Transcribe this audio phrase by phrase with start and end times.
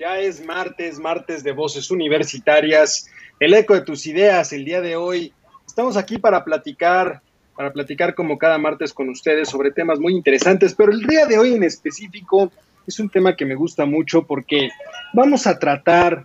[0.00, 4.96] Ya es martes, martes de Voces Universitarias el eco de tus ideas el día de
[4.96, 5.34] hoy.
[5.66, 7.20] Estamos aquí para platicar,
[7.54, 11.36] para platicar como cada martes con ustedes sobre temas muy interesantes, pero el día de
[11.36, 12.50] hoy en específico
[12.86, 14.70] es un tema que me gusta mucho porque
[15.12, 16.24] vamos a tratar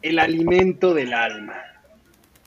[0.00, 1.62] el alimento del alma.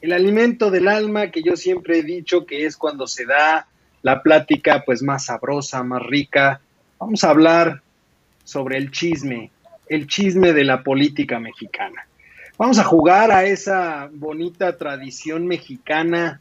[0.01, 3.67] El alimento del alma que yo siempre he dicho que es cuando se da
[4.01, 6.61] la plática pues más sabrosa, más rica.
[6.97, 7.83] Vamos a hablar
[8.43, 9.51] sobre el chisme,
[9.87, 12.07] el chisme de la política mexicana.
[12.57, 16.39] Vamos a jugar a esa bonita tradición mexicana,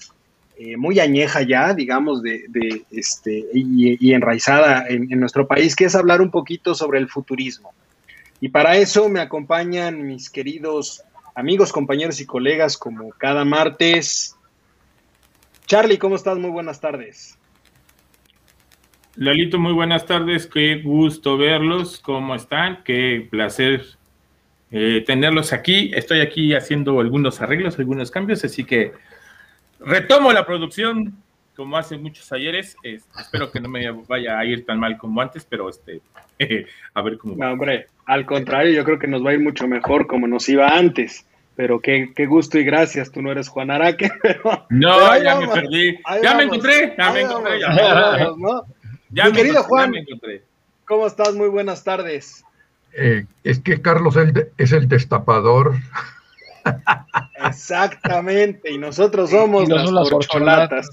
[0.58, 6.20] eh, muy añeja ya, digamos, de, este, y, enraizada en, nuestro país, que es hablar
[6.20, 7.72] un poquito sobre el futurismo.
[8.40, 11.02] Y para eso me acompañan mis queridos
[11.34, 14.36] amigos, compañeros y colegas, como cada martes.
[15.66, 16.36] Charlie, ¿cómo estás?
[16.36, 17.38] Muy buenas tardes.
[19.16, 22.82] Lalito, muy buenas tardes, qué gusto verlos, ¿cómo están?
[22.82, 23.84] Qué placer
[24.70, 25.90] eh, tenerlos aquí.
[25.94, 28.92] Estoy aquí haciendo algunos arreglos, algunos cambios, así que
[29.80, 31.14] retomo la producción
[31.54, 32.74] como hace muchos ayeres.
[32.82, 36.00] espero que no me vaya a ir tan mal como antes, pero este,
[36.94, 37.48] a ver cómo va.
[37.48, 40.48] No, hombre, al contrario, yo creo que nos va a ir mucho mejor como nos
[40.48, 41.26] iba antes.
[41.54, 44.10] Pero qué, qué gusto y gracias, tú no eres Juan Araque.
[44.70, 45.98] no, ya me perdí.
[46.22, 47.60] Ya me encontré, ya me encontré.
[47.60, 48.32] Ya,
[49.12, 49.92] Mi querido Juan,
[50.86, 51.34] ¿cómo estás?
[51.34, 52.44] Muy buenas tardes.
[52.94, 54.16] Eh, es que Carlos
[54.56, 55.74] es el destapador.
[57.46, 60.88] Exactamente, y nosotros somos las, corcholatas.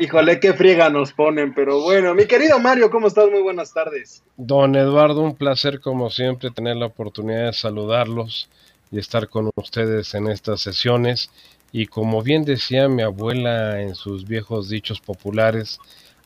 [0.00, 3.28] Híjole, qué friega nos ponen, pero bueno, mi querido Mario, ¿cómo estás?
[3.30, 4.22] Muy buenas tardes.
[4.38, 8.48] Don Eduardo, un placer como siempre tener la oportunidad de saludarlos
[8.90, 11.30] y estar con ustedes en estas sesiones.
[11.72, 15.78] Y como bien decía mi abuela en sus viejos dichos populares,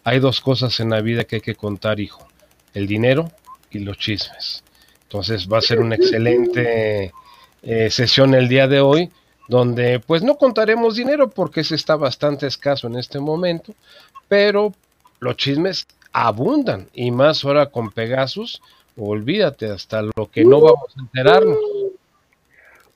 [0.06, 2.28] hay dos cosas en la vida que hay que contar, hijo,
[2.74, 3.28] el dinero
[3.72, 4.62] y los chismes.
[5.02, 7.12] Entonces va a ser una excelente
[7.64, 9.10] eh, sesión el día de hoy,
[9.48, 13.74] donde pues no contaremos dinero porque se está bastante escaso en este momento,
[14.28, 14.72] pero
[15.18, 18.62] los chismes abundan y más ahora con Pegasus,
[18.96, 21.58] olvídate hasta lo que no vamos a enterarnos.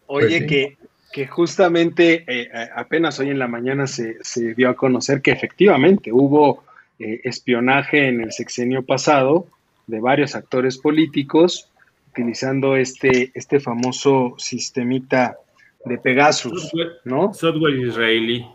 [0.06, 0.76] Oye, pues que,
[1.10, 6.12] que justamente eh, apenas hoy en la mañana se, se, dio a conocer que efectivamente
[6.12, 6.69] hubo
[7.00, 9.46] eh, espionaje en el sexenio pasado
[9.86, 11.70] de varios actores políticos
[12.10, 15.38] utilizando este, este famoso sistemita
[15.84, 16.70] de Pegasus,
[17.04, 17.32] ¿no?
[17.32, 18.46] Software israelí.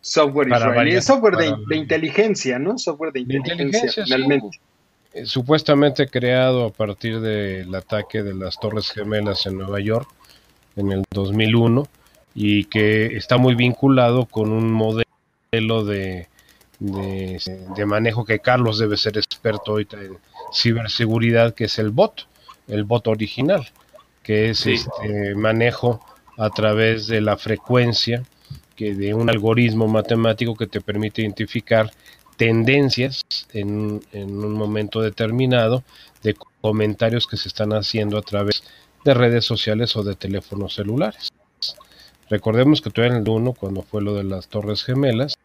[0.00, 2.78] Software israelí, software de, inteligencia, ¿no?
[2.78, 4.58] Software de inteligencia, finalmente.
[5.12, 10.08] Eh, supuestamente creado a partir del ataque de las Torres Gemelas en Nueva York
[10.76, 11.86] en el 2001
[12.34, 16.28] y que está muy vinculado con un modelo de,
[16.78, 20.18] de, manejo que Carlos debe ser experto ahorita en
[20.52, 22.26] ciberseguridad, que es el bot,
[22.68, 23.68] el bot original,
[24.22, 26.04] que es este manejo
[26.36, 28.22] a través de la frecuencia
[28.74, 31.90] que de un algoritmo matemático que te permite identificar
[32.36, 35.82] tendencias en, en, un momento determinado
[36.22, 38.62] de comentarios que se están haciendo a través
[39.04, 41.32] de redes sociales o de teléfonos celulares.
[42.28, 45.36] Recordemos que todavía en el 1, cuando fue lo de las Torres Gemelas,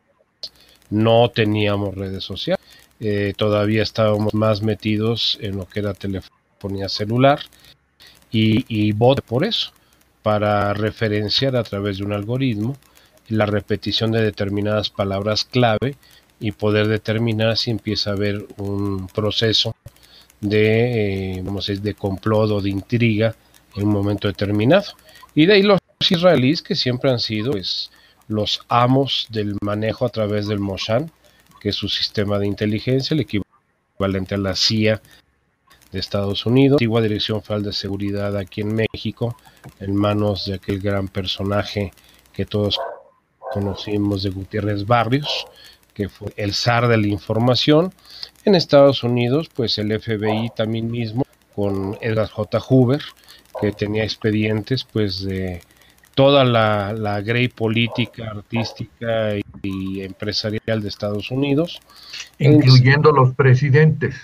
[0.92, 2.64] no teníamos redes sociales.
[3.00, 7.40] Eh, todavía estábamos más metidos en lo que era telefonía celular
[8.32, 9.72] y, y bot por eso,
[10.22, 12.78] para referenciar a través de un algoritmo
[13.28, 15.96] la repetición de determinadas palabras clave
[16.40, 19.76] y poder determinar si empieza a haber un proceso
[20.42, 21.44] de, eh,
[21.82, 23.36] de complot o de intriga
[23.76, 24.92] en un momento determinado.
[25.34, 27.92] Y de ahí los israelíes que siempre han sido pues,
[28.32, 31.12] los amos del manejo a través del Moshan,
[31.60, 35.02] que es su sistema de inteligencia, el equivalente a la CIA
[35.92, 39.36] de Estados Unidos, antigua Dirección Federal de Seguridad aquí en México,
[39.80, 41.92] en manos de aquel gran personaje
[42.34, 42.80] que todos
[43.52, 45.46] conocimos de Gutiérrez Barrios,
[45.94, 47.94] que fue el zar de la información.
[48.46, 52.60] En Estados Unidos, pues el FBI también mismo, con Edgar J.
[52.60, 53.02] Hoover,
[53.60, 55.62] que tenía expedientes pues de
[56.16, 61.80] toda la, la grey política, artística y, empresarial de Estados Unidos.
[62.40, 64.16] Incluyendo los presidentes.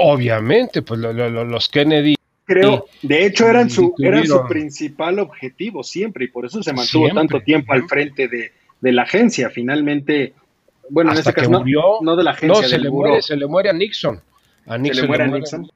[0.00, 2.14] Obviamente, pues los Kennedy
[2.44, 6.72] Creo, de hecho, eran su, Y eran su principal objetivo siempre, y por eso se
[6.72, 7.14] mantuvo Siempre.
[7.28, 9.48] tanto tiempo al frente de, de la agencia.
[9.48, 10.34] Finalmente,
[10.90, 11.82] bueno, en Hasta este que caso, no- murió.
[12.02, 14.20] no, de la No, agencia, se del le, muere, se le muere a Nixon.
[14.66, 15.70] A Se Nixon le muere a Nixon.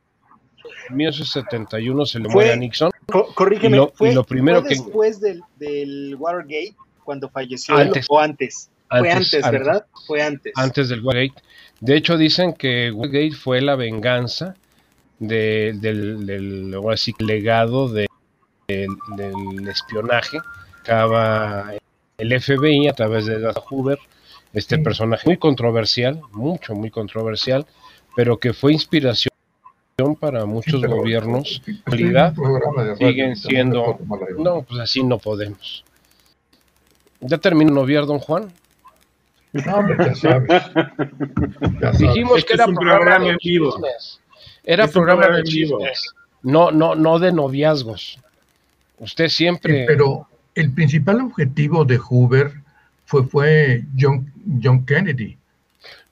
[0.90, 2.90] En 1971 se le Fue- muere a Nixon.
[3.06, 6.74] Co- corrígeme, lo- ¿fue, lo primero fue que- después del, del Watergate
[7.04, 8.06] cuando falleció Antes.
[8.08, 8.70] o antes?
[8.88, 9.50] fue Antes, antes, antes.
[9.60, 9.86] ¿verdad?
[10.06, 10.52] Fue antes.
[10.56, 11.42] antes del Watergate.
[11.80, 14.54] De hecho, dicen que Watergate fue la venganza
[15.18, 18.06] de- del, del ahora sí, legado de-
[18.68, 20.38] del, del espionaje
[20.84, 21.72] que acaba
[22.18, 23.98] el FBI a través de Data Hoover,
[24.52, 24.82] este Sí.
[24.82, 27.66] personaje muy controversial, mucho, muy controversial,
[28.16, 29.30] pero que fue inspiración
[30.20, 31.62] para muchos gobiernos.
[31.66, 32.34] En realidad,
[32.76, 33.98] radio, siguen siendo-
[34.36, 35.84] no, pues así no podemos.
[37.20, 38.52] ¿Ya terminó noviar, don Juan?
[39.54, 40.48] No, hombre, ya sabes.
[41.80, 41.98] Ya sabes.
[41.98, 43.70] Dijimos Este que era programa, programa de en vivo.
[43.72, 44.20] chismes.
[44.64, 45.78] Era Es un programa programa de en vivo.
[45.78, 46.14] chismes.
[46.42, 48.18] No, no, no de noviazgos.
[48.98, 49.84] Usted siempre.
[49.84, 52.52] Eh, Pero el principal objetivo de Hoover
[53.06, 54.30] fue, fue John,
[54.62, 55.38] John Kennedy.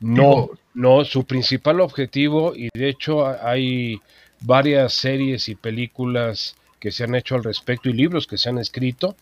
[0.00, 4.00] no, digo- no, su principal objetivo, y de hecho ha- hay
[4.40, 8.58] varias series y películas que se han hecho al respecto y libros que se han
[8.58, 9.16] escrito,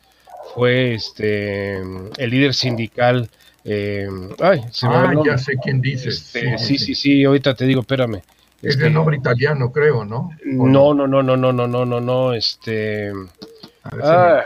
[0.55, 3.29] fue este el líder sindical.
[3.65, 4.09] eh,
[4.41, 6.35] ay, se me Ah, ya sé quién dices.
[6.35, 8.17] Este, sí, sí, sí, ahorita te digo, espérame.
[8.17, 10.31] Es Este, de nombre italiano, creo, ¿no?
[10.59, 13.13] ¿O No, no, no, no, no, no, no, no, no, este.
[13.85, 14.43] Ah,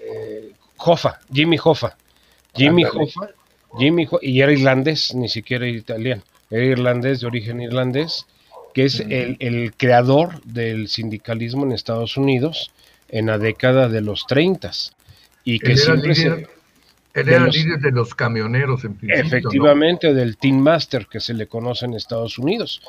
[0.00, 1.96] eh, Hoffa, Jimmy Hoffa.
[2.54, 3.04] Jimmy Ándale.
[3.04, 3.28] Hoffa,
[3.78, 8.26] Jimmy y era irlandés, ni siquiera italiano, era irlandés, de origen irlandés,
[8.74, 12.70] que es el, el creador del sindicalismo en Estados Unidos
[13.08, 14.70] en la década de los 30
[15.44, 16.48] y que Él era, siempre se- líder,
[17.14, 19.22] de era los- líder de los camioneros en principio.
[19.22, 19.26] ¿no?
[19.28, 22.80] Efectivamente, del Team Master que se le conoce en Estados Unidos.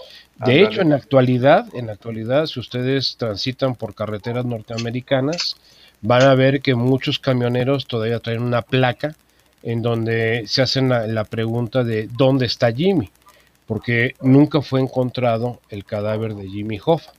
[0.46, 5.56] De hecho, en la actualidad, en la actualidad, si ustedes transitan por carreteras norteamericanas,
[6.02, 9.16] van a ver que muchos camioneros todavía traen una placa
[9.64, 13.10] en donde se hacen la, la pregunta de dónde está Jimmy,
[13.70, 17.12] porque nunca fue encontrado el cadáver de Jimmy Hoffa.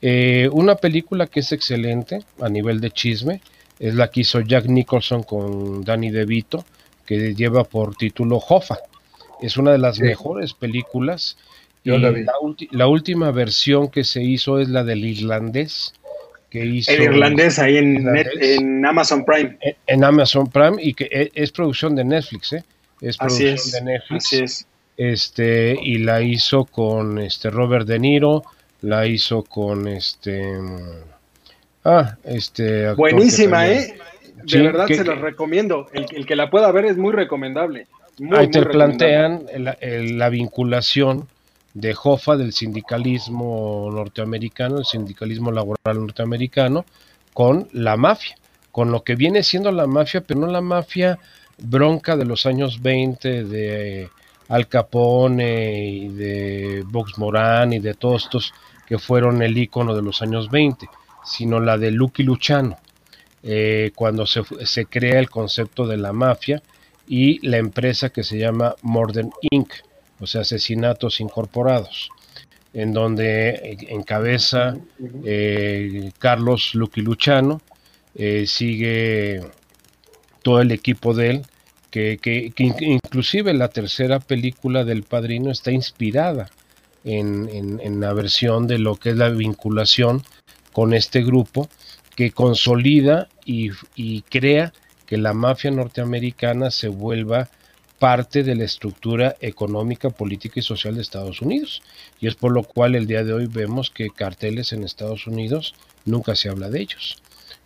[0.00, 3.42] Eh, una película que es excelente a nivel de chisme
[3.78, 6.64] es la que hizo Jack Nicholson con Danny DeVito,
[7.04, 8.78] que lleva por título Hoffa.
[9.42, 10.04] Es una de las Sí.
[10.04, 11.36] mejores películas.
[11.84, 12.22] Yo y la vi.
[12.24, 15.92] la, ulti- la última versión que se hizo es la del irlandés,
[16.48, 18.26] que hizo El irlandés ahí en, Irlandés.
[18.28, 19.58] Net- en Amazon Prime.
[19.60, 22.64] en- en Amazon Prime y que e- es, producción de Netflix, ¿eh?
[23.02, 23.72] Es Así producción es.
[23.72, 24.24] de Netflix.
[24.26, 24.66] Así es.
[25.10, 28.44] Este, y la hizo con este Robert De Niro,
[28.82, 30.52] la hizo con este
[31.84, 33.94] ah, este actor Buenísima, ¿eh?
[34.36, 35.88] De Sí, verdad que- se los recomiendo.
[35.92, 37.86] El, el que la pueda ver es muy recomendable.
[38.18, 39.42] Muy, Ahí te plantean
[39.80, 41.26] el- la vinculación
[41.74, 46.84] de Hoffa del sindicalismo norteamericano, el sindicalismo laboral norteamericano,
[47.32, 48.36] con la mafia,
[48.70, 51.18] con lo que viene siendo la mafia, pero no la mafia
[51.58, 54.08] bronca de los años 20 de
[54.52, 58.54] Al Capone y de Vox Morán y de todos estos
[58.86, 60.86] que fueron el icono de los años 20,
[61.24, 62.76] sino la de Lucky Luciano,
[63.42, 66.62] eh, cuando se, se crea el concepto de la mafia
[67.06, 69.72] y la empresa que se llama Morden Inc.,
[70.20, 72.08] o sea, Asesinatos Incorporados,
[72.72, 74.76] en donde eh, encabeza
[75.24, 77.60] eh, Carlos Lucky Luciano,
[78.14, 79.40] eh, sigue
[80.42, 81.42] todo el equipo de él,
[81.92, 86.50] que, que- que in- inclusive la tercera película del Padrino está inspirada
[87.04, 90.24] en, en- en la versión de lo que es la vinculación
[90.72, 91.68] con este grupo
[92.16, 94.72] que consolida y, y crea
[95.06, 97.48] que la mafia norteamericana se vuelva
[97.98, 101.82] parte de la estructura económica, política y social de Estados Unidos.
[102.20, 105.74] Y es por lo cual el día de hoy vemos que carteles en Estados Unidos
[106.04, 107.22] nunca se habla de ellos,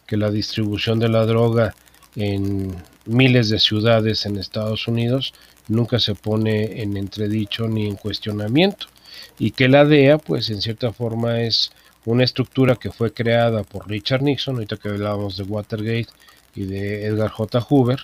[0.07, 1.75] que la distribución de la droga
[2.17, 5.35] en miles de ciudades en Estados Unidos
[5.69, 8.87] nunca se pone en entredicho ni en cuestionamiento
[9.39, 11.71] y que la DEA pues en cierta forma es
[12.05, 16.09] una estructura que fue creada por Richard Nixon, ahorita que hablábamos de Watergate
[16.55, 17.61] y de Edgar J.
[17.61, 17.99] Hoover,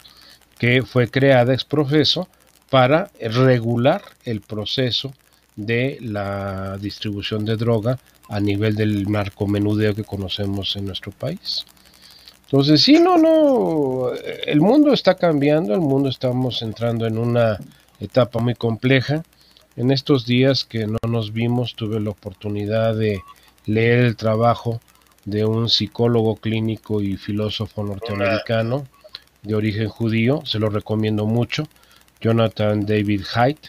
[0.59, 2.29] que fue creada ex profeso
[2.69, 5.13] para regular el proceso
[5.57, 11.65] de la distribución de droga a nivel del narcomenudeo que conocemos en nuestro país.
[12.53, 17.59] Entonces, sí, no, no, el mundo está cambiando, el mundo estamos entrando en una
[17.99, 19.23] etapa muy compleja.
[19.75, 23.23] En estos días que no nos vimos, tuve la oportunidad de
[23.65, 24.83] leer el trabajo
[25.25, 28.87] de un psicólogo clínico y filósofo norteamericano
[29.41, 31.67] de origen judío, se lo recomiendo mucho,
[32.21, 33.69] Jonathan David Haidt,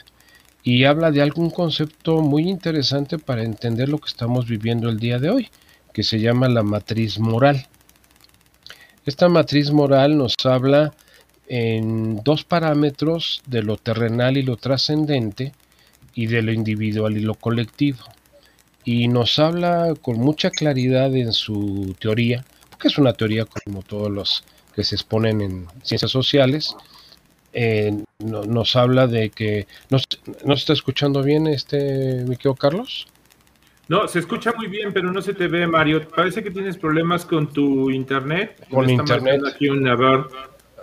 [0.62, 5.20] y habla de algún concepto muy interesante para entender lo que estamos viviendo el día
[5.20, 5.50] de hoy,
[5.94, 7.66] que se llama la matriz moral.
[9.06, 10.94] Esta matriz moral nos habla
[11.48, 15.52] en dos parámetros de lo terrenal y lo trascendente
[16.16, 18.00] y de lo individual y lo colectivo.
[18.86, 24.10] Y nos habla con mucha claridad en su teoría, porque es una teoría como todos
[24.10, 24.44] los
[24.74, 26.74] que se exponen en ciencias sociales,
[27.52, 29.68] eh, nos habla de que...
[29.90, 30.08] ¿nos,
[30.46, 33.08] ¿Nos está escuchando bien este, mi querido Carlos?
[33.90, 36.08] No, se escucha muy bien, pero no se te ve, Mario.
[36.08, 38.56] Parece que tienes problemas con tu internet.
[38.70, 39.42] Con internet.
[39.54, 40.30] Aquí un error,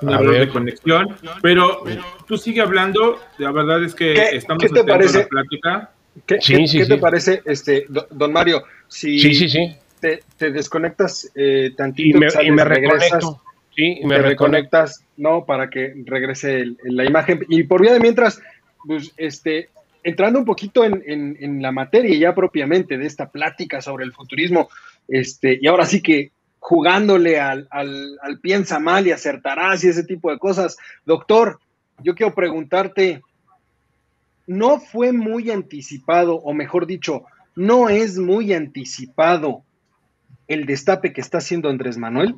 [0.03, 1.17] un error de conexión.
[1.41, 1.83] Pero
[2.27, 3.19] tú sigue hablando.
[3.39, 5.21] La verdad es que estamos ¿qué te parece?
[5.21, 5.91] la plática.
[6.27, 6.91] ¿Qué, Sí, qué- sí, qué sí.
[6.91, 8.65] te parece, este, do- don Mario?
[8.89, 9.77] Si Sí, sí, sí.
[10.01, 13.43] Te, te desconectas eh, Y tantito, me, sales, y me regresas, reconecto.
[13.77, 17.45] Sí, y me te reconectas, no, para que regrese el- la imagen.
[17.49, 18.43] Y por vía de mientras,
[18.87, 19.69] pues, este,
[20.03, 24.13] entrando un poquito en, en- en la materia ya propiamente de esta plática sobre el
[24.13, 24.69] futurismo,
[25.09, 30.05] este, y ahora sí que jugándole al, al, al piensa mal y acertarás y ese
[30.05, 30.77] tipo de cosas.
[31.07, 31.59] Doctor,
[32.03, 33.23] yo quiero preguntarte,
[34.47, 37.25] ¿no fue muy anticipado, o mejor dicho,
[37.57, 39.63] no es muy anticipado
[40.49, 42.35] el destape que está haciendo Andrés Manuel?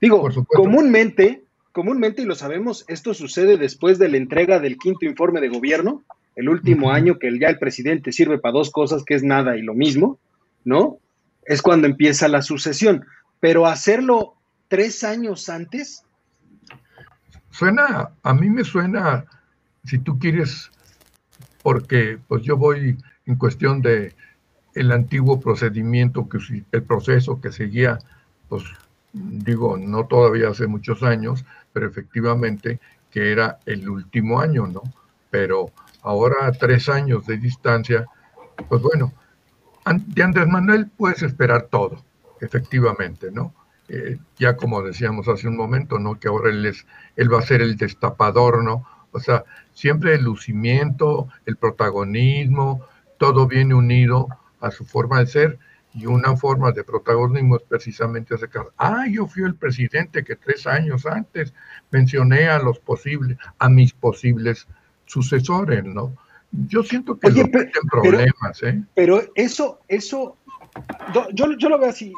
[0.00, 1.42] Digo, comúnmente,
[1.72, 6.02] comúnmente, y lo sabemos, esto sucede después de la entrega del quinto informe de gobierno,
[6.36, 9.62] el último año que ya el presidente sirve para dos cosas, que es nada y
[9.62, 10.18] lo mismo,
[10.64, 10.98] ¿no?
[11.44, 13.04] Es cuando empieza la sucesión.
[13.40, 14.34] Pero hacerlo
[14.68, 16.06] tres años antes,
[17.56, 19.24] Suena, a mí me suena,
[19.86, 20.70] si tú quieres,
[21.62, 24.14] porque pues yo voy en cuestión de
[24.74, 26.36] el antiguo procedimiento, que
[26.70, 27.98] el proceso que seguía,
[28.50, 28.62] pues
[29.14, 32.78] digo, no todavía hace muchos años, pero efectivamente
[33.10, 34.82] que era el último año, ¿no?
[35.30, 35.70] Pero
[36.06, 38.06] ahora a tres años de distancia,
[38.68, 39.12] pues bueno,
[39.84, 42.04] de Andrés Manuel puedes esperar todo,
[42.40, 43.52] efectivamente, ¿no?
[43.88, 46.18] Eh, ya como decíamos hace un momento, ¿no?
[46.18, 46.86] Que ahora él, es,
[47.16, 48.86] él va a ser el destapador, ¿no?
[49.10, 52.86] O sea, siempre el lucimiento, el protagonismo,
[53.18, 54.28] todo viene unido
[54.60, 55.58] a su forma de ser
[55.92, 60.66] y una forma de protagonismo es precisamente sacar, ah, yo fui el presidente que tres
[60.66, 61.54] años antes
[61.90, 64.68] mencioné a los posibles, a mis posibles
[65.06, 66.12] sucesores, ¿no?
[66.68, 68.82] Yo siento que Oye, meten pero- problemas, ¿eh?
[68.94, 70.36] pero eso, eso,
[71.32, 72.12] yo, yo, lo veo así,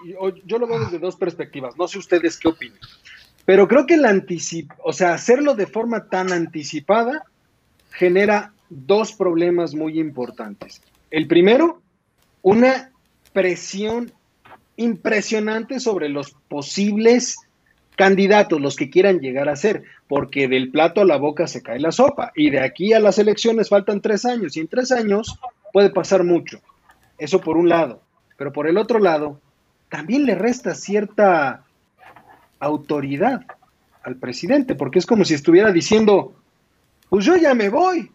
[0.45, 2.78] yo lo veo desde dos perspectivas, no sé ustedes qué opinan,
[3.45, 7.25] pero creo que el anticip, o sea, hacerlo de forma tan anticipada
[7.90, 10.83] genera dos problemas muy importantes.
[11.11, 11.80] El primero,
[12.42, 12.92] una
[13.33, 14.12] presión
[14.76, 17.38] impresionante sobre los posibles
[17.99, 21.81] candidatos, los que quieran llegar a ser, porque del plato a la boca se cae
[21.81, 25.37] la sopa y de aquí a las elecciones faltan tres años y en tres años
[25.73, 26.61] puede pasar mucho.
[27.19, 28.00] Eso por un lado.
[28.37, 29.40] Pero por el otro lado,
[29.88, 31.64] también le resta cierta
[32.61, 33.43] autoridad
[34.05, 36.35] al presidente, porque es como si estuviera diciendo,
[37.09, 38.09] pues yo ya me voy.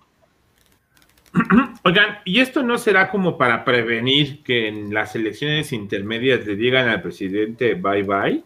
[1.83, 6.87] Oigan, ¿y esto no será como para prevenir que en las elecciones intermedias le digan
[6.87, 8.43] al presidente bye bye?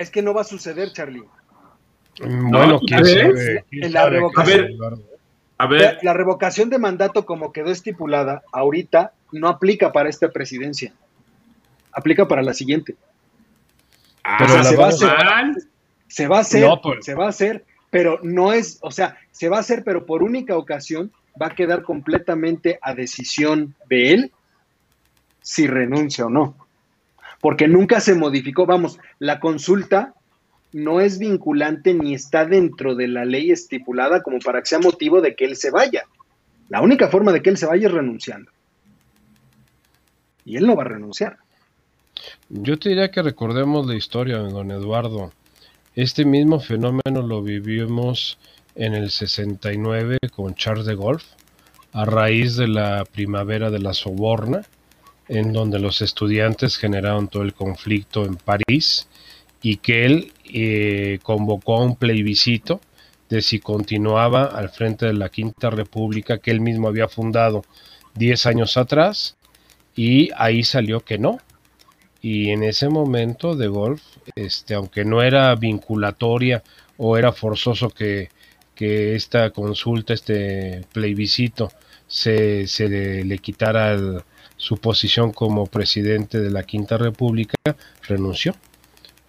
[0.00, 1.22] Es que no va a suceder, Charlie.
[2.20, 3.16] Bueno, ¿tú quién crees?
[3.18, 3.64] sabe.
[3.68, 4.68] quién En la revocación.
[5.58, 10.94] A ver, la revocación de mandato como quedó estipulada ahorita no aplica para esta presidencia.
[11.92, 12.96] Aplica para la siguiente.
[14.38, 15.62] Pero ah, la se va a hacer- mal.
[16.08, 19.18] Se va a hacer, No, pero- se va a hacer, pero no es, o sea,
[19.32, 24.14] se va a hacer, pero por única ocasión va a quedar completamente a decisión de
[24.14, 24.32] él
[25.42, 26.56] si renuncia o no.
[27.40, 30.14] Porque nunca se modificó, vamos, la consulta
[30.72, 35.20] no es vinculante ni está dentro de la ley estipulada como para que sea motivo
[35.20, 36.04] de que él se vaya.
[36.68, 38.50] La única forma de que él se vaya es renunciando.
[40.44, 41.38] Y él no va a renunciar.
[42.48, 45.32] Yo te diría que recordemos la historia don Eduardo.
[45.94, 48.38] Este mismo fenómeno lo vivimos
[48.74, 51.24] en el 69 con Charles de Gaulle,
[51.92, 54.62] a raíz de la primavera de la Soborna,
[55.30, 59.08] en donde los estudiantes generaron todo el conflicto en París
[59.62, 62.80] y que él eh, convocó a un plebiscito
[63.28, 67.64] de si continuaba al frente de la Quinta República que él mismo había fundado
[68.16, 69.36] 10 años atrás
[69.94, 71.38] y ahí salió que no,
[72.22, 74.02] y en ese momento de golf,
[74.34, 76.62] este, aunque no era vinculatoria
[76.98, 78.28] o era forzoso que,
[78.74, 81.70] que esta consulta, este plebiscito,
[82.06, 84.22] se, se le, le quitara el-
[84.60, 87.56] su posición como presidente de la Quinta República,
[88.06, 88.54] renunció.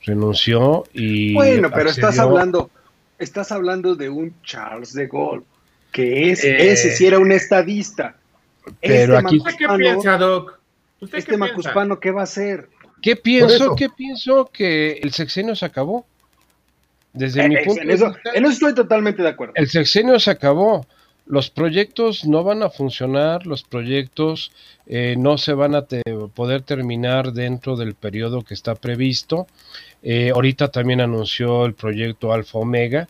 [0.03, 1.33] Renunció y.
[1.33, 2.69] Bueno, pero estás hablando,
[3.17, 5.43] estás hablando de un Charles de Gaulle,
[5.93, 8.17] que es, Eh, ese sí era un estadista.
[8.81, 10.59] pero Este aquí- ¿Usted qué piensa, Doc?
[11.13, 12.67] este Macuspano, ¿qué va a hacer?
[13.01, 13.73] ¿Qué pienso?
[13.77, 14.50] ¿Qué pienso?
[14.51, 16.05] Que el sexenio se acabó.
[17.13, 18.13] Desde mi punto de vista.
[18.33, 19.53] En eso estoy totalmente de acuerdo.
[19.55, 20.85] El sexenio se acabó.
[21.31, 24.51] Los proyectos no van a funcionar, los proyectos
[24.85, 25.85] eh, no se van a
[26.35, 29.47] poder terminar dentro del periodo que está previsto.
[30.03, 33.07] Eh, ahorita también anunció el proyecto Alfa Omega,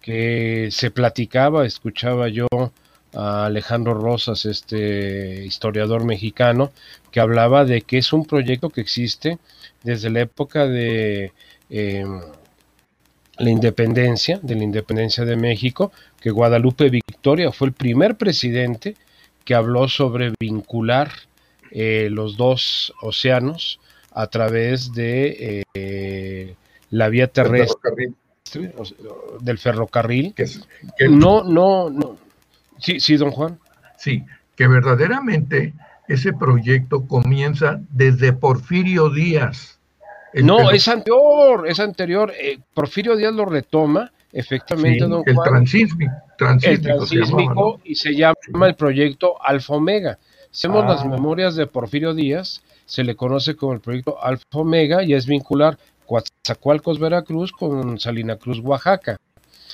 [0.00, 2.46] que se platicaba, escuchaba yo
[3.12, 6.70] a Alejandro Rosas, este historiador mexicano,
[7.10, 9.38] que hablaba de que es un proyecto que existe
[9.82, 11.32] desde la época de
[11.70, 12.20] em,
[13.38, 18.96] la independencia, de la independencia de México, que Guadalupe Victoria fue el primer presidente
[19.44, 21.10] que habló sobre vincular
[21.70, 23.80] eh, los dos océanos
[24.12, 26.54] a través de eh,
[26.90, 28.12] la vía terrestre
[29.40, 30.34] del ferrocarril.
[31.10, 32.16] no, no, no,
[32.78, 33.58] Sí, sí, don Juan.
[33.96, 34.24] Sí,
[34.56, 35.74] que verdaderamente
[36.08, 39.73] ese proyecto comienza desde Porfirio Díaz.
[40.42, 42.32] No, es anterior, es anterior.
[42.38, 45.48] Eh, Porfirio Díaz lo retoma, efectivamente, don el Juan.
[45.48, 46.12] Transísmico,
[46.62, 50.18] el transísmico y se llama el proyecto Alfa Omega.
[50.50, 51.08] Si vemos las ah.
[51.08, 55.78] memorias de Porfirio Díaz, se le conoce como el proyecto Alfa Omega y es vincular
[56.06, 59.16] Coatzacoalcos, Veracruz con Salina Cruz, Oaxaca,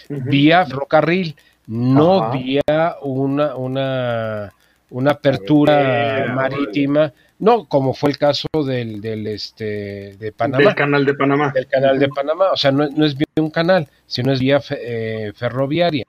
[0.08, 1.34] vía ferrocarril
[1.66, 4.52] no había una, una,
[4.90, 10.62] una apertura marítima, no como fue el caso del, del este de Panamá.
[10.62, 11.50] Del canal de Panamá.
[11.52, 14.60] Del canal de Panamá, o sea, no, no es vía un canal, sino es vía
[14.70, 16.04] eh, ferroviaria.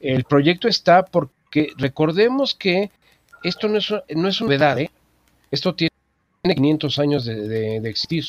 [0.00, 2.90] El proyecto está porque recordemos que
[3.42, 4.90] esto no es, no es una novedad, ¿eh?
[5.50, 5.90] esto tiene
[6.42, 8.24] 500 años de, de, existir.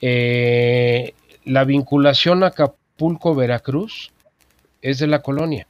[0.00, 4.10] Eh, la vinculación Acapulco-Veracruz
[4.82, 5.66] es de la colonia.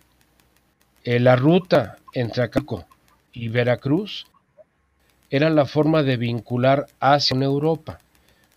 [1.04, 2.86] Eh, la ruta entre Acapulco
[3.32, 4.26] y Veracruz
[5.36, 8.00] era la forma de vincular hacia Europa.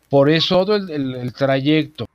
[0.10, 2.06] Por eso todo el, trayecto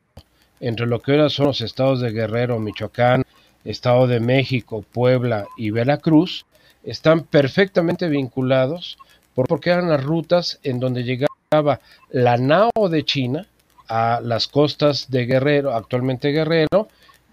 [0.61, 3.25] entre lo que ahora son los estados de Guerrero, Michoacán,
[3.65, 6.45] Estado de México, Puebla y Veracruz
[6.83, 8.99] están perfectamente vinculados
[9.35, 13.47] porque eran las rutas en donde llegaba la nao de China
[13.89, 16.89] a las costas de Guerrero, actualmente Guerrero,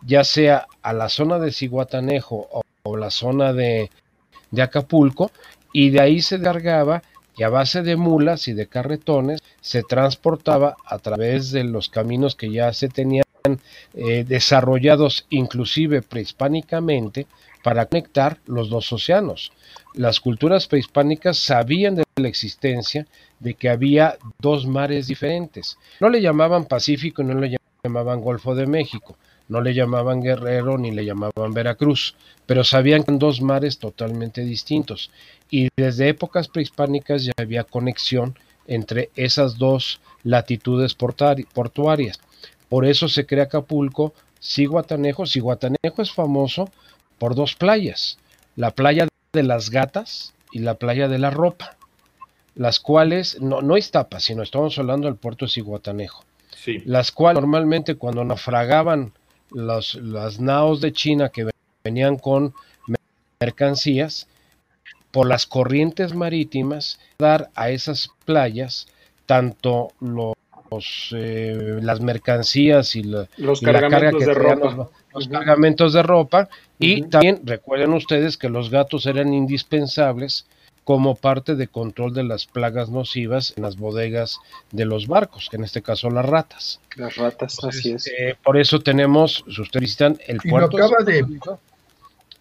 [0.05, 3.89] ya sea a la zona de Ciguatanejo o, la zona de,
[4.59, 5.31] Acapulco,
[5.71, 7.03] y de ahí se cargaba
[7.43, 12.51] a base de mulas y de carretones se transportaba a través de los caminos que
[12.51, 13.23] ya se tenían
[13.93, 17.27] eh, desarrollados inclusive prehispánicamente
[17.63, 19.51] para conectar los dos océanos.
[19.93, 23.07] Las culturas prehispánicas sabían de la existencia
[23.39, 25.77] de que había dos mares diferentes.
[25.99, 29.17] No le llamaban Pacífico y no le llamaban Golfo de México
[29.51, 34.45] no le llamaban Guerrero ni le llamaban Veracruz, pero sabían que eran dos mares totalmente
[34.45, 35.11] distintos.
[35.49, 42.21] Y desde épocas prehispánicas ya había conexión entre esas dos latitudes portuarias.
[42.69, 45.25] Por eso se crea Acapulco, Ciguatanejo.
[45.25, 46.69] Ciguatanejo es famoso
[47.19, 48.19] por dos playas,
[48.55, 51.75] la playa de las gatas y la playa de la ropa,
[52.55, 56.23] las cuales, no, no Iztapa, sino estamos hablando del puerto de Ciguatanejo,
[56.55, 56.81] sí.
[56.85, 59.11] las cuales normalmente cuando naufragaban
[59.51, 61.49] las naos de China que
[61.83, 62.53] venían con
[63.39, 64.27] mercancías
[65.11, 68.87] por las corrientes marítimas dar a esas playas
[69.25, 70.35] tanto los
[71.13, 74.89] eh, las mercancías y, la, los carga que de ropa.
[75.13, 76.49] Los, cargamentos de ropa.
[76.79, 80.45] Y también recuerden ustedes que los gatos eran indispensables
[80.83, 84.39] como parte de control de las plagas nocivas en las bodegas
[84.71, 86.81] de los barcos, que en este caso las ratas.
[86.95, 88.07] Las ratas, así es.
[88.07, 90.77] Eh, por eso tenemos, si ustedes visitan el puerto.
[90.77, 91.25] acaba de...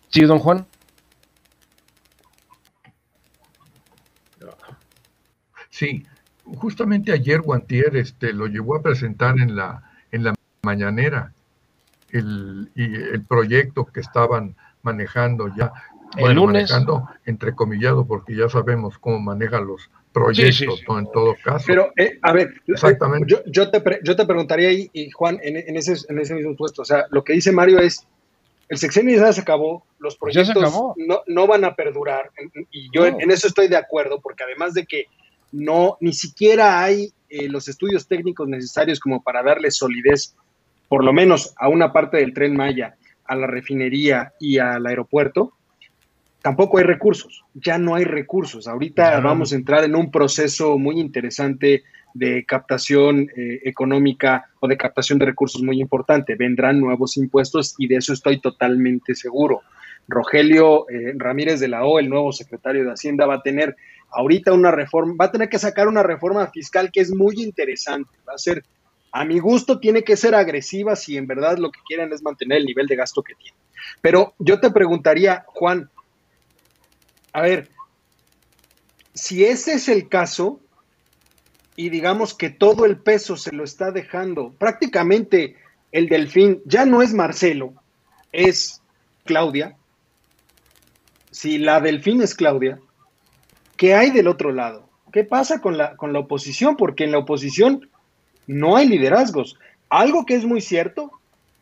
[0.09, 0.67] Sí, don Juan.
[5.69, 6.05] Sí,
[6.45, 11.33] justamente ayer Guantier este, lo llevó a presentar en la, en la mañanera
[12.11, 15.73] el, y el proyecto que estaban manejando ya
[16.17, 16.71] el lunes.
[16.71, 21.65] Manejando, entrecomillado, porque ya sabemos cómo manejan los proyectos, En todo caso.
[21.67, 23.33] Pero, eh, a ver, Exactamente.
[23.47, 26.85] Yo, te, yo te preguntaría ahí, y Juan, en, ese, en ese mismo puesto, o
[26.85, 28.07] sea, lo que dice Mario es,
[28.69, 30.57] el sexenio ya se acabó, los proyectos
[30.97, 32.31] no, no, van a perdurar,
[32.71, 35.07] y yo en, eso estoy de acuerdo, porque además de que
[35.53, 40.37] no, ni siquiera hay eh, los estudios técnicos necesarios como para darle solidez,
[40.89, 45.53] por lo menos a una parte del tren Maya, a la refinería y al aeropuerto,
[46.43, 48.67] tampoco hay recursos, ya no hay recursos.
[48.67, 51.83] Ahorita vamos a entrar en un proceso muy interesante
[52.15, 56.35] de captación eh, económica o de captación de recursos muy importante.
[56.35, 59.63] Vendrán nuevos impuestos y de eso estoy totalmente seguro.
[60.09, 63.77] Rogelio eh, Ramírez de la O, el nuevo secretario de Hacienda, va a tener
[64.11, 68.11] ahorita una reforma, va a tener que sacar una reforma fiscal que es muy interesante.
[68.29, 68.65] Va a ser,
[69.13, 72.59] a mi gusto, tiene que ser agresiva si en verdad lo que quieren es mantener
[72.59, 73.57] el nivel de gasto que tiene.
[74.01, 75.89] Pero yo te preguntaría, Juan,
[77.33, 77.69] a ver,
[79.15, 80.61] si ese es el caso,
[81.77, 85.57] y digamos que todo el peso se lo está dejando, prácticamente
[85.93, 87.75] el delfín ya no es Marcelo,
[88.33, 88.83] es
[89.25, 89.77] Claudia.
[91.31, 92.81] Si la delfín es Claudia,
[93.77, 94.89] ¿qué hay del otro lado?
[95.13, 96.77] ¿Qué pasa con la, con la oposición?
[96.77, 97.89] Porque en la oposición
[98.47, 99.59] no hay liderazgos.
[99.89, 101.11] Algo que es muy cierto,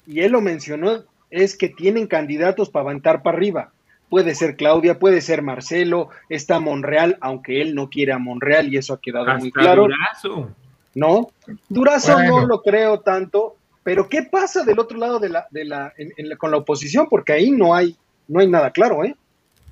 [0.06, 3.72] y él lo mencionó, es que tienen candidatos para avanzar para arriba.
[4.08, 8.78] Puede ser Claudia, puede ser Marcelo, está Monreal, aunque él no quiere a Monreal y
[8.78, 9.82] eso ha quedado muy claro.
[9.82, 10.50] Durazo.
[10.94, 11.28] No,
[11.68, 15.92] Durazo no lo creo tanto, pero ¿qué pasa del otro lado de la, de la,
[16.38, 17.06] con la oposición?
[17.08, 19.14] Porque ahí no hay, no hay nada claro, ¿eh?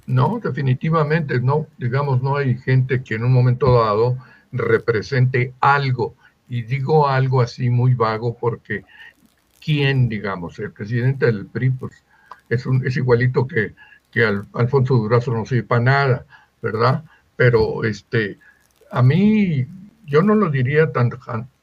[0.06, 1.66] No, definitivamente no.
[1.78, 4.16] Digamos, no hay gente que en un momento dado
[4.52, 6.14] represente algo.
[6.48, 8.84] Y digo algo así muy vago porque
[9.66, 10.58] ¿quién, digamos?
[10.60, 12.04] El presidente del PRI, pues
[12.48, 13.74] es, un, es igualito que
[14.16, 16.26] que Alfonso Durazo no sirve para nada,
[16.62, 17.04] ¿verdad?
[17.36, 18.38] Pero este,
[18.90, 19.66] a mí,
[20.06, 21.10] yo no lo diría tan,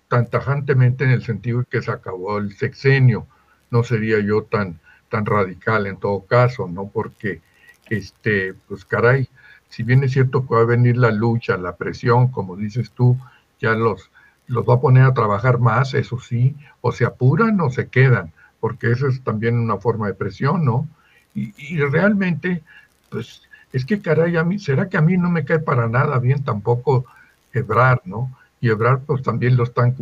[0.07, 3.25] tan tajantemente en el sentido de que se acabó el sexenio,
[3.71, 6.91] no sería yo tan, tan radical en todo caso, ¿no?
[6.93, 7.41] Porque,
[7.89, 9.27] este, pues caray,
[9.69, 13.17] si bien es cierto que va a venir la lucha, la presión, como dices tú,
[13.59, 14.11] ya los,
[14.45, 18.31] los va a poner a trabajar más, eso sí, o se apuran o se quedan,
[18.59, 20.87] porque eso es también una forma de presión, ¿no?
[21.35, 22.61] Y, realmente,
[23.09, 23.41] pues,
[23.71, 26.43] es que caray, a mí, ¿será que a mí no me cae para nada bien
[26.43, 27.05] tampoco
[27.53, 28.35] Ebrar, ¿no?
[28.61, 29.95] Y Ebrar, pues también lo están,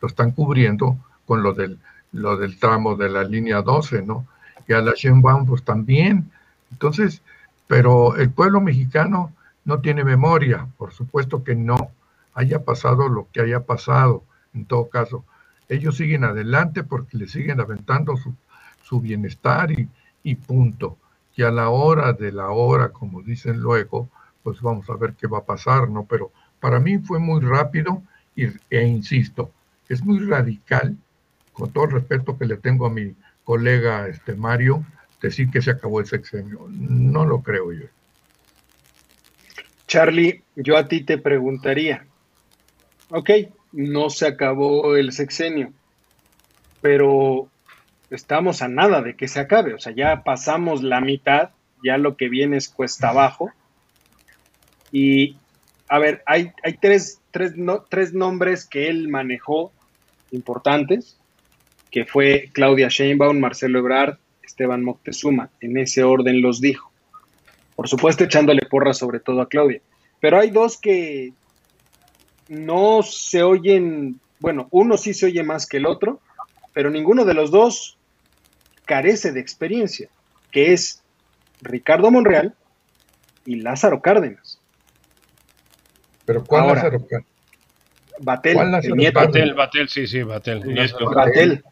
[0.00, 1.78] lo están cubriendo con lo del,
[2.12, 4.26] lo del tramo de la línea 12, ¿no?
[4.68, 6.30] Y a la Shenhuang, pues también.
[6.70, 7.22] Entonces,
[7.66, 9.32] pero el pueblo mexicano
[9.64, 11.90] no tiene memoria, por supuesto que no,
[12.34, 14.22] haya pasado lo que haya pasado,
[14.54, 15.24] en todo caso.
[15.68, 18.34] Ellos siguen adelante porque le siguen aventando su,
[18.84, 19.88] su bienestar y,
[20.26, 20.98] y punto.
[21.36, 24.08] Y a la hora de la hora, como dicen luego,
[24.42, 26.04] pues vamos a ver qué va a pasar, ¿no?
[26.04, 28.02] Pero para mí fue muy rápido
[28.34, 29.52] y, e insisto,
[29.88, 30.96] es muy radical,
[31.52, 34.84] con todo el respeto que le tengo a mi colega este Mario,
[35.22, 36.66] decir que se acabó el sexenio.
[36.70, 37.86] No lo creo yo.
[39.86, 42.04] Charlie, yo a ti te preguntaría,
[43.10, 43.30] ok,
[43.70, 45.72] no se acabó el sexenio,
[46.80, 47.48] pero
[48.10, 51.50] estamos a nada de que se acabe, o sea, ya pasamos la mitad,
[51.84, 53.50] ya lo que viene es cuesta abajo.
[54.92, 55.36] Y,
[55.88, 57.54] a ver, hay, hay tres, tres,
[57.88, 59.72] tres nombres que él manejó
[60.30, 61.18] importantes,
[61.90, 66.90] que fue Claudia Sheinbaum, Marcelo Ebrard, Esteban Moctezuma, en ese orden los dijo.
[67.74, 69.80] Por supuesto, echándole porra sobre todo a Claudia.
[70.20, 71.32] Pero hay dos que
[72.48, 76.20] no se oyen, bueno, uno sí se oye más que el otro,
[76.72, 77.95] pero ninguno de los dos
[78.86, 80.08] carece de experiencia,
[80.50, 81.02] que es
[81.60, 82.54] Ricardo Monreal
[83.44, 84.58] y Lázaro Cárdenas.
[86.24, 87.36] ¿Pero cuál Lázaro Cárdenas?
[88.18, 89.20] Batel, el nieto.
[89.20, 90.62] Batel, Batel, sí, sí, Batel.
[91.14, 91.62] Batel.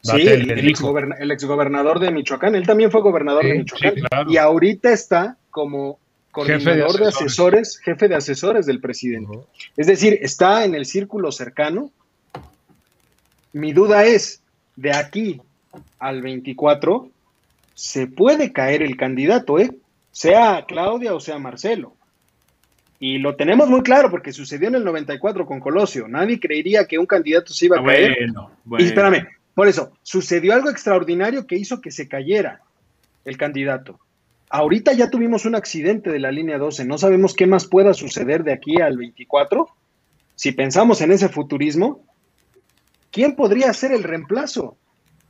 [0.00, 4.30] Sí, el, exgobernador de Michoacán, él también fue gobernador de Michoacán.
[4.30, 5.98] Y ahorita está como
[6.30, 9.38] coordinador de, asesores, jefe de asesores del presidente.
[9.76, 11.90] Es decir, está en el círculo cercano.
[13.52, 14.42] Mi duda es,
[14.76, 15.40] de aquí
[15.98, 17.10] al 24,
[17.74, 19.70] se puede caer el candidato, ¿eh?
[20.14, 21.94] sea Claudia o sea Marcelo.
[23.00, 26.08] Y lo tenemos muy claro porque sucedió en el 94 con Colosio.
[26.08, 28.16] Nadie creería que un candidato se iba a caer.
[28.78, 32.62] Y espérame, por eso, sucedió algo extraordinario que hizo que se cayera
[33.24, 33.98] el candidato.
[34.48, 36.84] Ahorita ya tuvimos un accidente de la línea 12.
[36.84, 39.68] No sabemos qué más pueda suceder de aquí al 24.
[40.36, 42.04] Si pensamos en ese futurismo,
[43.10, 44.76] ¿quién podría ser el reemplazo?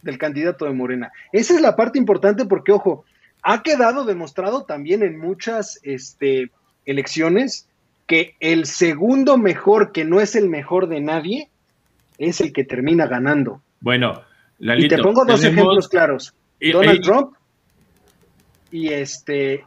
[0.04, 1.10] Del candidato de Morena.
[1.32, 3.04] Esa es la parte importante porque, ojo,
[3.42, 6.50] ha quedado demostrado también en muchas este,
[6.86, 7.68] elecciones
[8.06, 11.48] que el segundo mejor, que no es el mejor de nadie,
[12.18, 13.62] es el que termina ganando.
[13.80, 14.22] Bueno,
[14.58, 16.34] y te pongo dos ejemplos claros.
[16.60, 17.34] Donald Trump
[18.70, 19.64] y este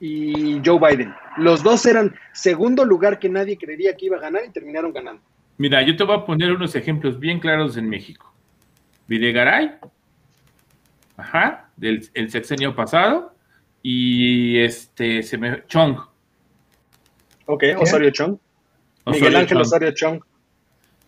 [0.00, 1.14] y Joe Biden.
[1.36, 5.22] Los dos eran segundo lugar que nadie creería que iba a ganar y terminaron ganando.
[5.58, 8.31] Mira, yo te voy a poner unos ejemplos bien claros en México.
[9.12, 9.72] Videgaray,
[11.18, 13.34] ajá, del el sexenio pasado,
[13.82, 15.98] y este, se me, Chong.
[17.44, 18.38] Ok, Osorio Chong.
[19.04, 20.22] Miguel Ángel Osorio Chong.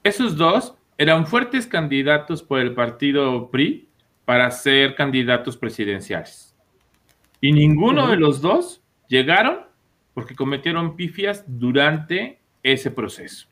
[0.02, 3.88] Esos dos eran fuertes candidatos por el partido PRI
[4.26, 6.54] para ser candidatos presidenciales.
[7.40, 9.60] Y ninguno de los dos llegaron
[10.12, 13.48] porque cometieron pifias durante ese proceso.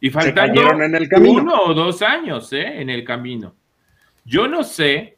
[0.00, 1.42] Y faltaron en el camino.
[1.42, 2.80] uno o dos años ¿eh?
[2.80, 3.56] en el camino.
[4.28, 5.16] Yo no sé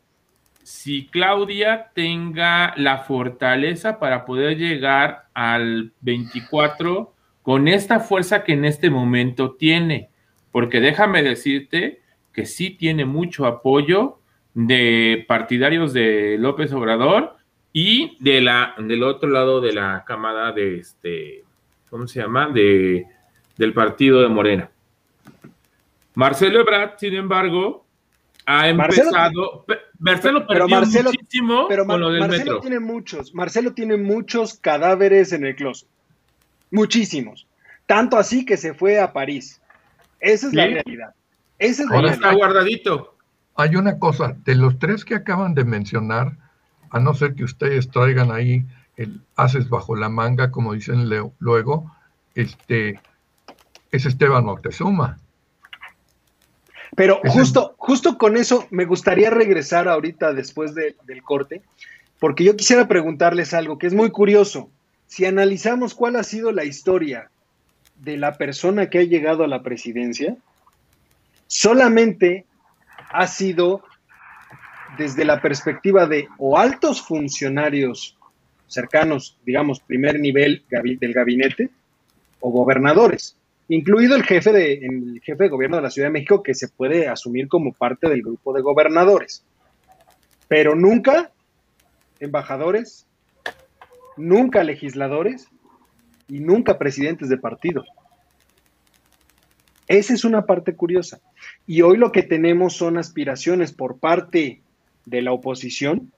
[0.62, 8.64] si Claudia tenga la fortaleza para poder llegar al 24 con esta fuerza que en
[8.64, 10.10] este momento tiene,
[10.52, 14.20] porque déjame decirte que sí tiene mucho apoyo
[14.54, 17.36] de partidarios de López Obrador
[17.72, 21.42] y de la, del otro lado de la camada de este,
[21.88, 22.48] ¿cómo se llama?
[22.48, 23.06] De,
[23.56, 24.70] del partido de Morena.
[26.14, 27.86] Marcelo Ebrard, sin embargo,
[28.46, 29.64] ha empezado.
[29.98, 33.34] Marcelo, pero Marcelo, muchísimo pero Marcelo tiene muchos.
[33.34, 35.88] Marcelo tiene muchos cadáveres en el closet.
[36.70, 37.46] Muchísimos.
[37.86, 39.60] Tanto así que se fue a París.
[40.20, 41.14] Esa es la realidad.
[41.58, 43.16] Esa es la está guardadito.
[43.56, 46.36] Hay una cosa, de los tres que acaban de mencionar,
[46.90, 48.64] a no ser que ustedes traigan ahí
[48.96, 51.90] el haces bajo la manga, como dicen luego,
[52.34, 53.00] este,
[53.90, 55.18] es Esteban Moctezuma.
[56.96, 61.62] Pero justo, justo con eso me gustaría regresar ahorita después del corte,
[62.18, 64.70] porque yo quisiera preguntarles algo que es muy curioso.
[65.06, 67.30] Si analizamos cuál ha sido la historia
[67.96, 70.36] de la persona que ha llegado a la presidencia,
[71.46, 72.44] solamente
[73.10, 73.82] ha sido
[74.98, 78.16] desde la perspectiva de o altos funcionarios
[78.66, 81.70] cercanos, digamos, primer nivel del gabinete,
[82.40, 83.36] o gobernadores
[83.70, 86.68] incluido el jefe de, el jefe de gobierno de la Ciudad de México, que se
[86.68, 89.44] puede asumir como parte del grupo de gobernadores.
[90.48, 91.30] Pero nunca
[92.18, 93.06] embajadores,
[94.16, 95.46] nunca legisladores
[96.28, 97.86] y nunca presidentes de partidos.
[99.86, 101.20] Esa es una parte curiosa.
[101.64, 104.62] Y hoy lo que tenemos son aspiraciones por parte
[105.06, 106.12] de la oposición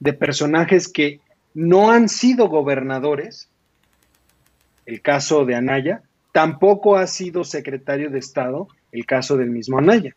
[0.00, 1.20] de personajes que
[1.54, 3.48] no han sido gobernadores,
[4.84, 6.02] el caso de Anaya,
[6.34, 10.16] Tampoco ha sido secretario de Estado el caso del mismo Anaya.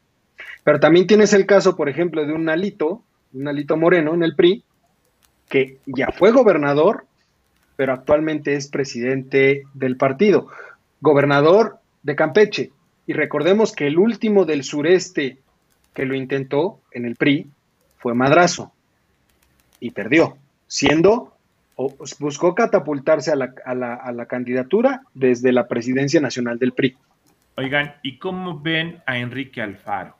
[0.63, 3.03] Pero también tienes el caso, por ejemplo, de un Alito,
[3.34, 4.63] un Alito Moreno en el PRI,
[5.47, 7.06] que ya fue gobernador,
[7.75, 10.47] pero actualmente es presidente del partido.
[11.01, 12.71] Gobernador de Campeche.
[13.06, 15.38] Y recordemos que el último del sureste
[15.93, 17.45] que lo intentó en el PRI
[17.99, 18.71] fue Madrazo
[19.80, 21.37] y perdió, siendo
[22.19, 26.97] buscó catapultarse a la, candidatura desde la presidencia nacional del PRI.
[27.55, 30.15] Oigan, ¿y cómo ven a Enrique Alfaro?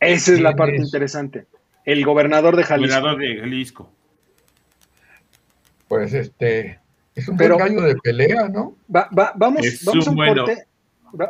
[0.00, 1.46] Esa es la parte interesante.
[1.84, 3.00] El gobernador de Jalisco.
[3.00, 3.92] Gobernador de Jalisco.
[5.88, 6.80] Pues este,
[7.14, 8.76] es un Pero, gallo de pelea, ¿no?
[8.88, 10.66] vamos, vamos al corte.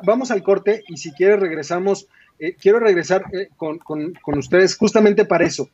[0.04, 2.06] vamos al corte y si quieres regresamos.
[2.38, 5.68] Eh, quiero regresar eh, con, con ustedes justamente para eso,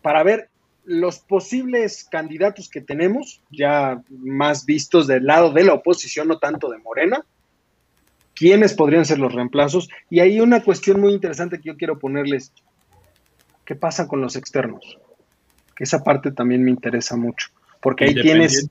[0.00, 0.48] para ver
[0.84, 6.70] los posibles candidatos que tenemos, ya más vistos del lado de la oposición, no tanto
[6.70, 7.24] de Morena,
[8.34, 9.88] quiénes podrían ser los reemplazos.
[10.10, 12.52] Y hay una cuestión muy interesante que yo quiero ponerles.
[13.64, 14.98] ¿Qué pasa con los externos?
[15.76, 17.48] Que esa parte también me interesa mucho.
[17.80, 18.68] Porque ahí tienes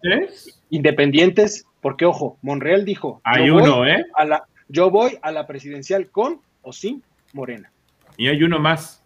[0.69, 4.06] independientes, porque ojo, Monreal dijo, hay uno, ¿eh?
[4.15, 7.71] A la, yo voy a la presidencial con o sin Morena.
[8.17, 9.01] Y hay uno más.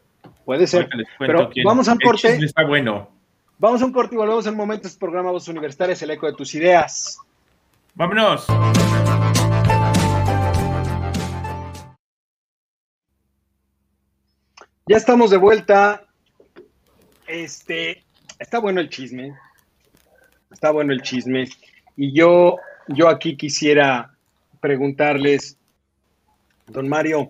[0.45, 0.88] Puede ser.
[1.17, 2.36] Pero vamos a un corte.
[2.36, 3.10] Está bueno.
[3.58, 4.88] Vamos a un corte y volvemos en momento.
[4.88, 7.19] Este programa Voz Universitarias, el eco de tus ideas.
[7.95, 8.45] Vámonos.
[14.88, 16.05] Ya estamos de vuelta.
[17.25, 18.03] Este,
[18.38, 19.36] está bueno el chisme.
[20.51, 21.49] Está bueno el chisme.
[21.97, 22.58] Y yo,
[22.89, 24.13] yo aquí quisiera
[24.60, 25.58] preguntarles,
[26.67, 27.29] don Mario,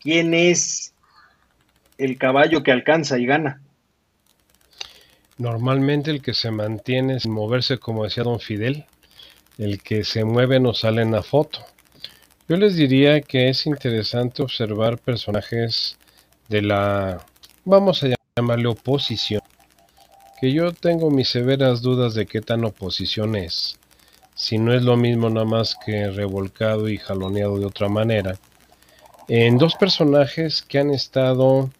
[0.00, 0.92] ¿quién es
[2.00, 3.60] el caballo que alcanza y gana.
[5.36, 8.86] Normalmente el que se mantiene sin moverse, como decía don Fidel,
[9.58, 11.60] el que se mueve no sale en la foto.
[12.48, 15.98] Yo les diría que es interesante observar personajes
[16.48, 17.24] de la,
[17.64, 19.42] vamos a llamarle oposición,
[20.40, 23.78] que yo tengo mis severas dudas de qué tan oposición es,
[24.34, 28.38] si no es lo mismo nada más que revolcado y jaloneado de otra manera,
[29.28, 31.70] en dos personajes que han estado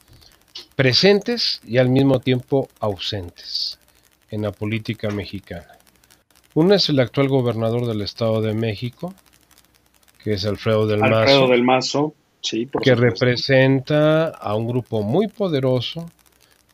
[0.77, 3.79] presentes y al mismo tiempo ausentes
[4.31, 5.79] en la política mexicana.
[6.55, 9.15] Uno es el actual gobernador del Estado de México,
[10.23, 11.49] que es Alfredo del Mazo.
[11.49, 16.11] del Mazo, sí, que representa a un grupo muy poderoso,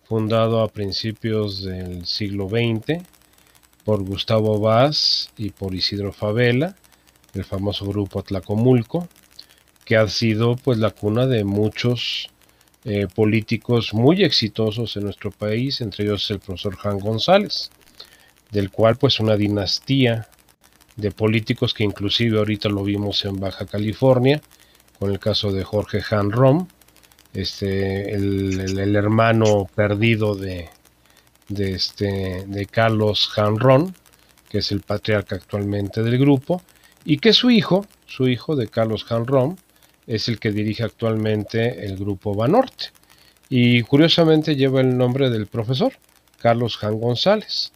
[0.04, 3.02] fundado a principios del siglo XX
[3.84, 6.74] por Gustavo Vaz y por Isidro Favela,
[7.34, 9.08] el famoso grupo Tlacomulco,
[9.84, 12.30] que ha sido pues la cuna de muchos
[12.88, 17.68] eh, políticos muy exitosos en nuestro país, entre ellos el profesor Juan González,
[18.52, 20.28] del cual pues una dinastía
[20.94, 24.40] de políticos que inclusive ahorita lo vimos en Baja California,
[25.00, 26.68] con el caso de Jorge Han Rom,
[27.34, 30.68] este, el, hermano perdido de,
[31.48, 33.96] de, este, de Carlos Han Ron,
[34.48, 36.62] que es el patriarca actualmente del grupo,
[37.04, 39.58] y que su hijo, su hijo de Carlos Han Ron,
[40.06, 42.86] es el que dirige actualmente el grupo Banorte.
[43.48, 45.92] Y curiosamente lleva el nombre del profesor,
[46.40, 47.72] Carlos Han González,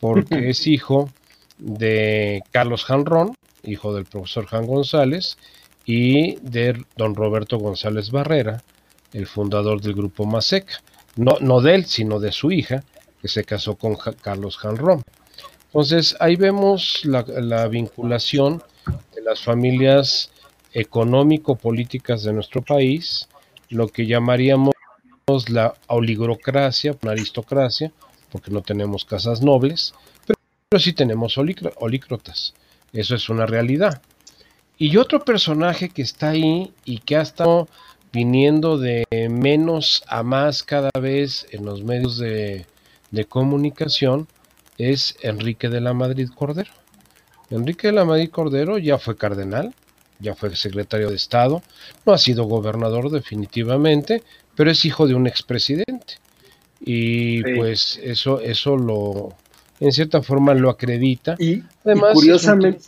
[0.00, 1.10] porque es hijo
[1.58, 3.34] de Carlos Ron,
[3.64, 5.36] hijo del profesor Han González,
[5.84, 8.62] y de don Roberto González Barrera,
[9.12, 10.80] el fundador del grupo Maseca.
[11.16, 12.82] No, no de él, sino de su hija,
[13.22, 15.02] que se casó con Carlos Ron.
[15.66, 18.62] Entonces ahí vemos la, la vinculación
[19.14, 20.30] de las familias
[20.76, 23.28] económico-políticas de nuestro país,
[23.70, 24.74] lo que llamaríamos
[25.48, 27.92] la oligocracia, una aristocracia,
[28.30, 29.94] porque no tenemos casas nobles,
[30.26, 32.52] pero sí tenemos olícrotas.
[32.92, 34.02] Eso es una realidad.
[34.76, 37.68] Y otro personaje que está ahí y que ha estado
[38.12, 42.66] viniendo de menos a más cada vez en los medios de,
[43.30, 44.28] comunicación
[44.76, 46.70] es Enrique de la Madrid Cordero.
[47.48, 49.74] Enrique de la Madrid Cordero ya fue cardenal,
[50.18, 51.62] ya fue secretario de Estado,
[52.04, 54.22] no ha sido gobernador definitivamente,
[54.54, 56.14] pero es hijo de un expresidente.
[56.80, 59.34] Y pues eso, eso lo,
[59.80, 61.36] en cierta forma lo acredita.
[61.38, 62.80] Y, Además, curiosamente,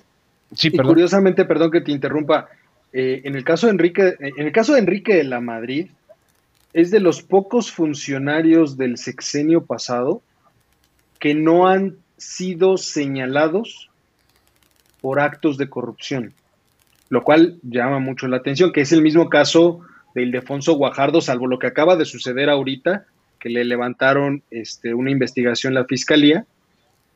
[0.54, 0.94] sí, perdón.
[0.94, 2.48] curiosamente, perdón que te interrumpa,
[2.92, 5.88] eh, en el caso de Enrique, en el caso de Enrique de la Madrid,
[6.72, 10.22] es de los pocos funcionarios del sexenio pasado
[11.18, 13.90] que no han sido señalados
[15.00, 16.34] por actos de corrupción,
[17.08, 19.80] lo cual llama mucho la atención, que es el mismo caso
[20.14, 23.06] de Ildefonso Guajardo, salvo lo que acaba de suceder ahorita,
[23.38, 26.44] que le levantaron este, una investigación la fiscalía,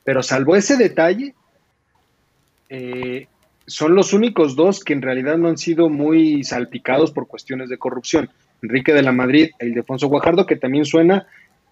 [0.03, 1.35] pero salvo ese detalle,
[2.69, 3.27] eh,
[3.65, 7.77] son los únicos dos que en realidad no han sido muy salpicados por cuestiones de
[7.77, 8.29] corrupción.
[8.61, 11.27] Enrique de la Madrid e Ildefonso Guajardo, que también suena,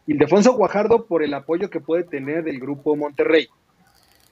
[0.07, 3.47] Ildefonso Guajardo por el apoyo que puede tener del grupo Monterrey,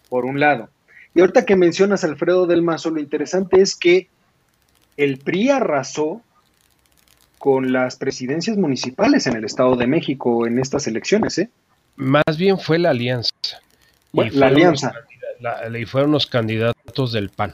[0.09, 0.69] por un lado.
[1.15, 4.09] Y ahorita que mencionas Alfredo del Mazo, lo interesante es que
[4.97, 6.21] el PRI arrasó
[7.37, 11.49] con las presidencias municipales en el Estado de México en estas elecciones, ¿eh?
[11.95, 13.59] Más bien fue la alianza
[14.13, 14.93] la alianza.
[15.77, 17.53] y fueron los candidatos del PAN.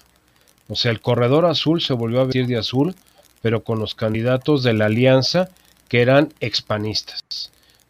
[0.68, 2.96] O sea, el corredor azul se volvió a vestir de azul,
[3.42, 5.50] pero con los candidatos de la alianza
[5.88, 7.22] que eran expanistas.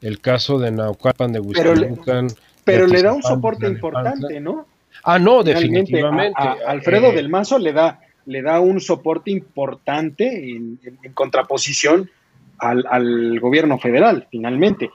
[0.02, 2.28] El caso de Naucalpan, de Huizquilucan.
[2.66, 4.68] Pero, le, da un soporte importante, ¿no?
[5.06, 6.42] Ah, no, definitivamente.
[6.66, 10.80] Alfredo eh, del Mazo le da, le da un soporte importante en,
[11.14, 12.10] contraposición
[12.58, 14.90] al, al, gobierno federal, finalmente.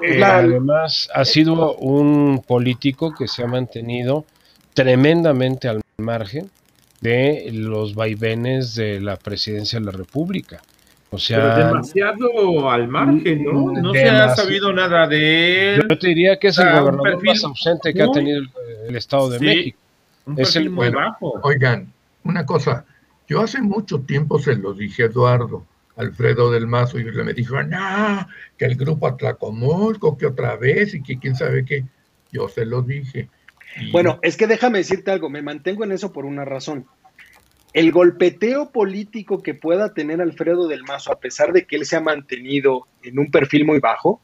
[0.00, 4.24] Eh, además, ha sido un político que se ha mantenido
[4.74, 6.50] tremendamente al margen
[7.00, 10.62] de los vaivenes de la presidencia de la República.
[11.10, 13.72] O sea, demasiado al margen, ¿no?
[13.72, 15.86] No se ha sabido nada de él.
[15.88, 18.42] Yo te diría que es el gobernador más ausente que ha tenido
[18.88, 19.78] el, Estado de México.
[20.36, 21.40] es el muy bajo.
[21.42, 21.92] Oigan,
[22.24, 22.84] una cosa,
[23.28, 25.64] yo hace mucho tiempo se lo dije a Eduardo
[25.96, 28.26] Alfredo del Mazo y le me dijo, no,
[28.58, 31.84] que el grupo Atlacomulco, que otra vez y que quién sabe qué.
[32.30, 33.30] Yo se lo dije.
[33.92, 36.86] Bueno, es que déjame decirte algo, me mantengo en eso por una razón.
[37.76, 41.94] El golpeteo político que pueda tener Alfredo del Mazo, a pesar de que él se
[41.94, 44.18] ha mantenido en un perfil muy bajo,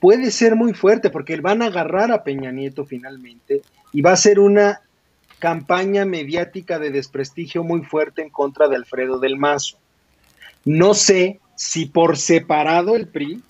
[0.00, 4.18] puede ser muy fuerte porque van a agarrar a Peña Nieto finalmente y va a
[4.18, 4.82] ser una
[5.38, 9.78] campaña mediática de desprestigio muy fuerte en contra de Alfredo del Mazo.
[10.66, 13.42] No sé si por separado el PRI,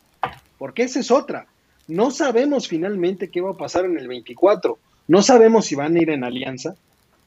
[0.59, 1.49] porque esa es otra.
[1.89, 4.79] No sabemos finalmente qué va a pasar en el 24.
[5.09, 6.77] No sabemos si van a ir en alianza.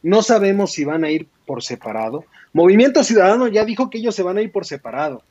[0.03, 2.25] No sabemos si van a ir por separado.
[2.53, 5.23] Movimiento Ciudadano ya dijo que ellos se van a ir por separado.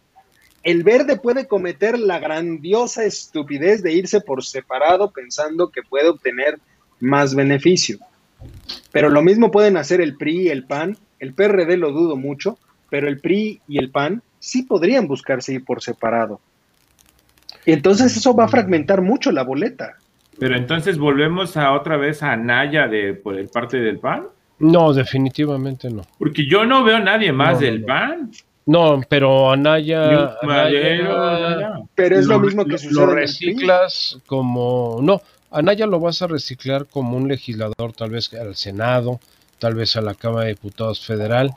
[0.62, 6.58] El verde puede cometer la grandiosa estupidez de irse por separado pensando que puede obtener
[7.00, 7.98] más beneficio.
[8.92, 10.96] Pero lo mismo pueden hacer el PRI y el PAN.
[11.18, 12.58] El PRD lo dudo mucho,
[12.90, 16.40] pero el PRI y el PAN sí podrían buscarse ir por separado.
[17.64, 19.96] Y entonces eso va a fragmentar mucho la boleta.
[20.38, 24.26] Pero entonces volvemos a otra vez a Naya de por el parte del PAN.
[24.60, 26.02] No, definitivamente no.
[26.18, 28.30] Porque yo no veo a nadie más del PAN.
[28.66, 30.36] No, pero Anaya,
[31.94, 32.94] pero es lo, mismo que sucede.
[32.94, 38.54] Lo reciclas como no, Anaya lo vas a reciclar como un legislador, tal vez al
[38.54, 39.18] Senado,
[39.58, 41.52] tal vez a la Cámara de Diputados Federal,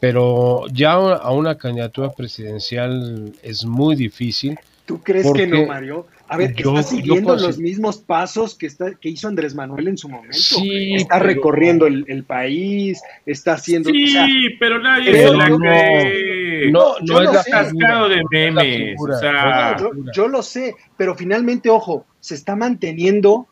[0.00, 4.58] pero ya a una candidatura presidencial es muy difícil.
[4.86, 6.06] ¿Tú crees que no, Mario?
[6.26, 10.08] A ver, está siguiendo los mismos pasos que, está, que hizo Andrés Manuel en su
[10.08, 10.36] momento.
[10.36, 13.90] Sí, está recorriendo el, país, está haciendo.
[13.90, 14.14] Sí,
[14.58, 16.70] pero nadie la cree.
[16.70, 18.96] No, no, es la cascado de memes.
[20.14, 23.46] yo, lo sé, pero finalmente, ojo, se está manteniendo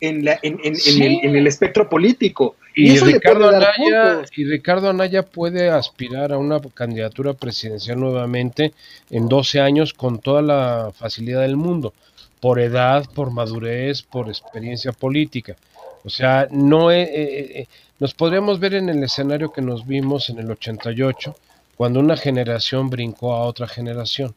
[0.00, 2.56] en, la, en, en, el, en el espectro político.
[2.74, 8.74] Y, Ricardo Anaya, y Ricardo Anaya puede aspirar a una candidatura presidencial nuevamente
[9.10, 11.94] en 12 años con toda la facilidad del mundo,
[12.40, 15.56] por edad, por madurez, por experiencia política.
[16.04, 17.66] O sea, no eh, eh, eh,
[17.98, 21.34] nos podríamos ver en el escenario que nos vimos en el 88,
[21.76, 24.34] cuando una generación brincó a otra generación,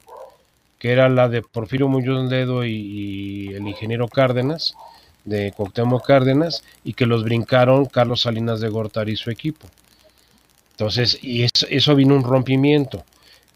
[0.80, 4.76] que era la de Porfirio Muñoz Ledo y el ingeniero Cárdenas,
[5.26, 9.67] de Cuauhtémoc Cárdenas y que los brincaron Carlos Salinas de Gortari y su equipo.
[10.72, 13.03] Entonces, y eso, vino un rompimiento.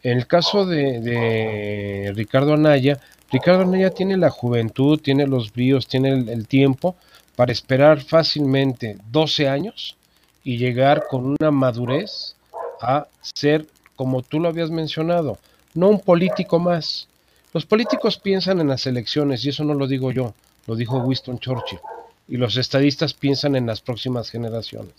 [0.02, 3.00] En el caso de, Ricardo Anaya,
[3.32, 6.96] Ricardo Anaya tiene la juventud, tiene los bríos, tiene el, tiempo
[7.34, 9.96] para esperar fácilmente 12 años
[10.44, 12.36] y llegar con una madurez
[12.82, 15.38] a ser, como tú lo habías mencionado,
[15.72, 17.08] no un político más.
[17.54, 20.34] Los políticos piensan en las elecciones y eso no lo digo yo
[20.66, 21.80] lo dijo Winston Churchill,
[22.28, 24.92] y los estadistas piensan en las próximas generaciones.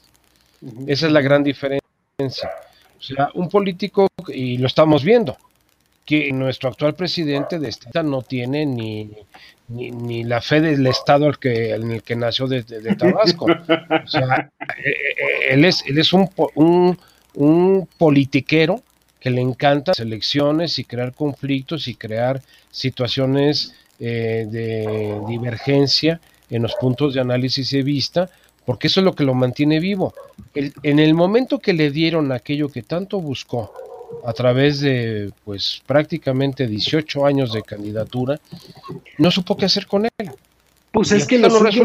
[0.88, 1.82] Esa es la gran diferencia.
[2.97, 5.38] O sea, un político, y lo estamos viendo,
[6.05, 9.09] que nuestro actual presidente de esta no tiene ni,
[9.68, 13.45] ni, la fe del Estado al que, en el que nació de, Tabasco.
[13.45, 14.93] O sea, eh, eh,
[15.49, 16.97] él es, él es un, un,
[17.34, 18.82] un politiquero
[19.20, 26.20] que le encanta las elecciones y crear conflictos y crear situaciones eh, de divergencia
[26.50, 28.30] en los puntos de análisis y vista,
[28.66, 30.14] porque eso es lo que lo mantiene vivo.
[30.54, 33.72] en el momento que le dieron aquello que tanto buscó,
[34.24, 38.39] a través de pues prácticamente 18 años de candidatura,
[39.18, 40.32] no supo qué hacer con él.
[40.91, 41.84] Pues es que lo suyo,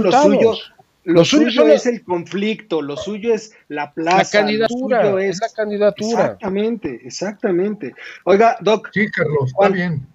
[1.04, 4.18] lo suyo, es el conflicto, lo suyo es la plaza.
[4.18, 6.22] La candidatura, es, la candidatura.
[6.22, 7.94] Exactamente, exactamente.
[8.24, 8.90] Oiga, Doc.
[8.92, 10.06] Sí, Carlos, está bien.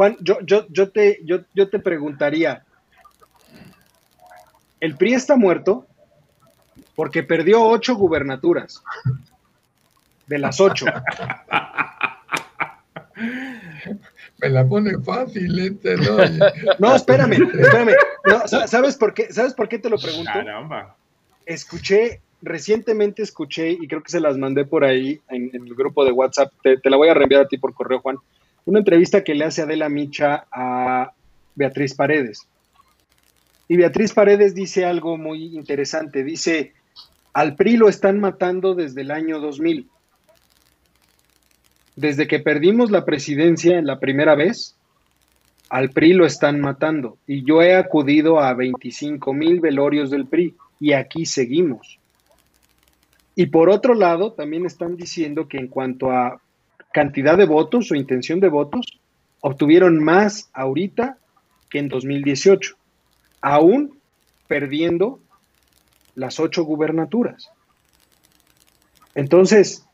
[0.00, 2.64] Juan, yo, yo, yo, te, yo, yo te preguntaría,
[4.80, 5.86] ¿el PRI está muerto?
[6.94, 8.82] Porque perdió ocho gubernaturas.
[10.26, 10.86] De las ocho.
[14.38, 16.16] Me la pone fácil, este, ¿no?
[16.78, 17.92] no, espérame, espérame.
[18.46, 20.32] ¿sabes, por qué, ¿Sabes por qué te lo pregunto?
[20.32, 20.96] Caramba.
[21.44, 26.12] Escuché, recientemente escuché, y creo que se las mandé por ahí en, el grupo de
[26.12, 28.16] WhatsApp, te, te, la voy a reenviar a ti por correo, Juan
[28.70, 31.12] una entrevista que le hace Adela Micha a
[31.56, 32.46] Beatriz Paredes.
[33.66, 36.22] Y Beatriz Paredes dice algo muy interesante.
[36.22, 36.72] Dice,
[37.32, 39.88] al PRI lo están matando desde el año 2000.
[41.96, 44.76] Desde que perdimos la presidencia en la primera vez,
[45.68, 47.18] al PRI lo están matando.
[47.26, 51.98] Y yo he acudido a 25 mil velorios del PRI y aquí seguimos.
[53.34, 56.40] Y por otro lado, también están diciendo que en cuanto a
[56.92, 58.86] cantidad de votos o intención de votos,
[59.40, 61.18] obtuvieron más ahorita
[61.68, 62.76] que en 2018,
[63.40, 63.98] aún
[64.48, 65.20] perdiendo
[66.14, 67.50] las ocho gubernaturas.
[69.14, 69.86] Entonces,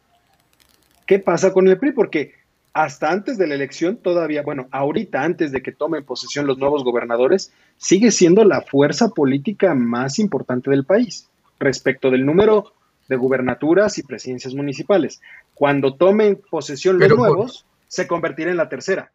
[1.07, 1.93] ¿qué pasa con el PRI?
[1.93, 2.33] Porque
[2.73, 6.85] hasta antes de la elección todavía, bueno, ahorita antes de que tomen posesión los nuevos
[6.85, 11.29] gobernadores, sigue siendo la fuerza política más importante del país
[11.59, 12.73] respecto del número
[13.09, 15.21] de gubernaturas y presidencias municipales.
[15.55, 19.11] Cuando tomen posesión los nuevos, se convertirá en la tercera.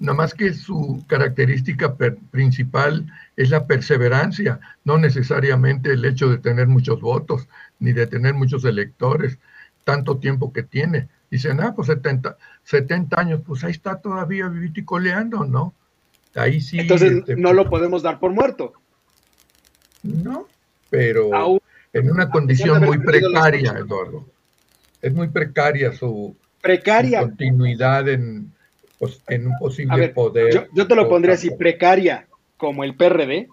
[0.00, 1.96] Nada más que su característica
[2.30, 7.48] principal es la perseverancia, no necesariamente el hecho de tener muchos votos,
[7.80, 9.38] ni de tener muchos electores,
[9.82, 11.08] tanto tiempo que tiene.
[11.30, 15.74] Dicen, ah, pues 70, 70 años, pues ahí está todavía vivito y coleando, ¿no?
[16.34, 16.78] Ahí sí.
[16.78, 18.74] Entonces este, no lo podemos dar por muerto.
[20.04, 20.46] No,
[20.90, 21.57] pero
[21.92, 24.26] en una condición muy precaria, Eduardo.
[25.00, 27.20] Es muy precaria su, precaria.
[27.20, 28.52] continuidad en,
[28.98, 30.68] pues, en un posible poder.
[30.72, 32.26] Yo, te lo pondría así, precaria,
[32.56, 33.48] como el PRD.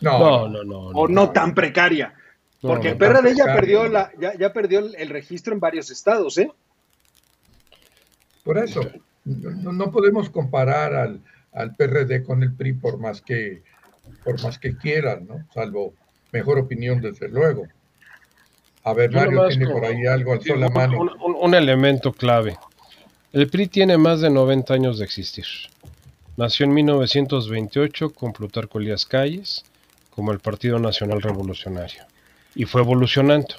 [0.00, 0.78] No, no, no.
[0.88, 2.14] o no, tan precaria.
[2.60, 6.50] Porque el PRD ya perdió, la, ya, perdió el registro en varios estados, ¿eh?
[8.44, 8.80] Por eso,
[9.24, 11.20] no, podemos comparar al,
[11.52, 13.62] al, PRD con el PRI por más que
[14.22, 15.46] por más que quieran, ¿no?
[15.52, 15.94] Salvo
[16.36, 17.66] mejor opinión, desde luego.
[18.84, 21.00] A ver, Mario tiene por ahí algo al sol la mano.
[21.40, 22.56] Un, elemento clave.
[23.32, 25.46] El PRI tiene más de 90 años de existir.
[26.36, 29.64] Nació en 1928 con Plutarco Elías Calles
[30.10, 32.04] como el Partido Nacional Revolucionario
[32.54, 33.54] y fue evolucionando.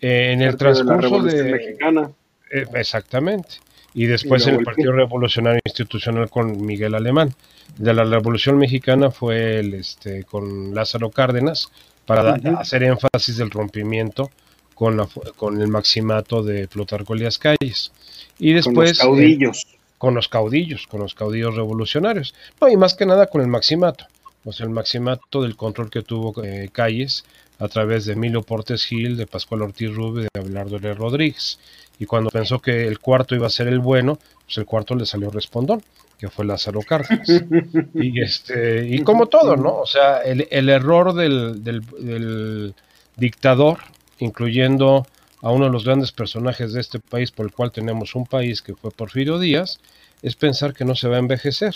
[0.00, 1.44] Eh, en el transcurso de...
[1.44, 2.10] Mexicana.
[2.52, 3.56] Eh, exactamente.
[3.98, 7.34] Y después en el Partido Revolucionario Institucional con Miguel Alemán.
[7.78, 11.68] De la Revolución Mexicana fue el, este, con Lázaro Cárdenas
[12.06, 14.30] para hacer énfasis del rompimiento
[14.76, 17.90] con, la, con el maximato de Plutarco Elías Calles.
[18.38, 19.00] Y después...
[19.00, 19.66] Con los caudillos.
[19.98, 22.36] con los caudillos, con los caudillos revolucionarios.
[22.60, 24.06] No, y más que nada con el maximato.
[24.44, 27.24] Pues el maximato del control que tuvo eh, Calles
[27.58, 30.94] a través de Emilio Portes Gil, de Pascual Ortiz Rubio de Abelardo L.
[30.94, 31.58] Rodríguez.
[31.98, 35.04] Y cuando pensó que el cuarto iba a ser el bueno, pues el cuarto le
[35.06, 35.82] salió respondón,
[36.18, 37.28] que fue Lázaro Cárdenas.
[37.94, 39.78] y, este, y como todo, ¿no?
[39.78, 42.74] O sea, el, error del, del
[43.16, 43.78] dictador,
[44.18, 45.06] incluyendo
[45.42, 48.62] a uno de los grandes personajes de este país por el cual tenemos un país
[48.62, 49.80] que fue Porfirio Díaz,
[50.22, 51.74] es pensar que no se va a envejecer.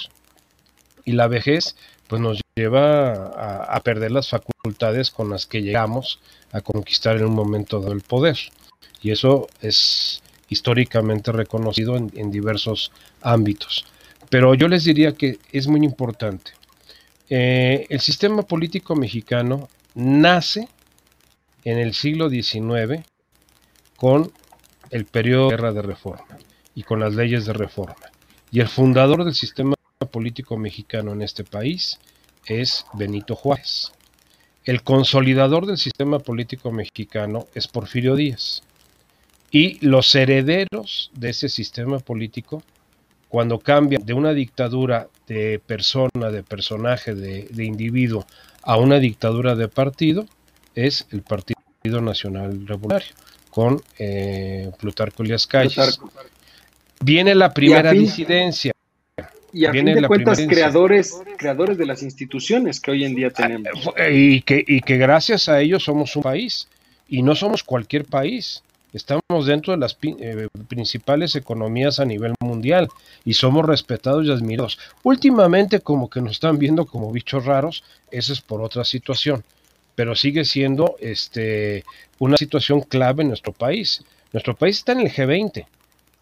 [1.05, 6.20] Y la vejez pues nos lleva a, perder las facultades con las que llegamos
[6.53, 8.37] a conquistar en un momento del poder.
[9.03, 13.84] Y eso es históricamente reconocido en, diversos ámbitos.
[14.30, 16.53] Pero yo les diría que es muy importante.
[17.28, 20.68] Eh, el sistema político mexicano nace
[21.64, 23.03] en el siglo XIX
[23.96, 24.30] con
[24.90, 26.38] el periodo de guerra de reforma
[26.74, 27.94] y con las leyes de reforma.
[28.50, 29.74] Y el fundador del sistema
[30.11, 31.98] político mexicano en este país
[32.46, 33.92] es Benito Juárez.
[34.64, 38.62] El consolidador del sistema político mexicano es Porfirio Díaz.
[39.53, 42.62] Y los herederos de ese sistema político,
[43.28, 48.26] cuando cambian de una dictadura de persona, de personaje, de, individuo,
[48.62, 50.26] a una dictadura de partido,
[50.74, 53.14] es el Partido Nacional Revolucionario,
[53.50, 56.00] con eh, Plutarco Elias Calles.
[57.00, 58.72] Viene la primera disidencia,
[59.53, 63.70] y a fin de cuentas, creadores, creadores de las instituciones que hoy en día tenemos.
[63.98, 66.68] Ah, y que, y que gracias a ellos somos un país.
[67.07, 68.62] Y no somos cualquier país.
[68.93, 72.88] Estamos dentro de las eh, principales economías a nivel mundial
[73.24, 74.78] y somos respetados y admirados.
[75.03, 79.45] Últimamente como que nos están viendo como bichos raros, eso es por otra situación,
[79.95, 81.84] pero sigue siendo este,
[82.18, 84.05] una situación clave en nuestro país.
[84.32, 85.66] Nuestro país está en el G20,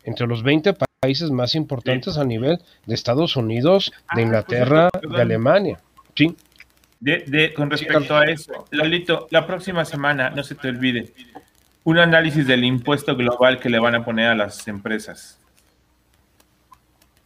[0.05, 5.21] entre los 20 países más importantes a nivel de Estados Unidos, de ah, Inglaterra, de
[5.21, 5.81] Alemania.
[6.15, 6.37] Sí.
[7.01, 11.15] De, con respecto a eso, Lolito, la próxima semana, no se te olvide,
[11.91, 15.39] un análisis del impuesto global que le van a poner a las empresas.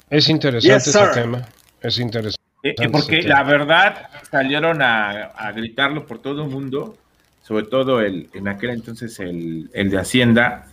[0.09, 1.47] Es interesante ese tema.
[1.81, 2.43] Es interesante.
[2.63, 6.97] Eh, eh, porque la verdad salieron a, gritarlo por todo el mundo,
[7.43, 10.67] sobre todo el, en aquel entonces el, el de Hacienda,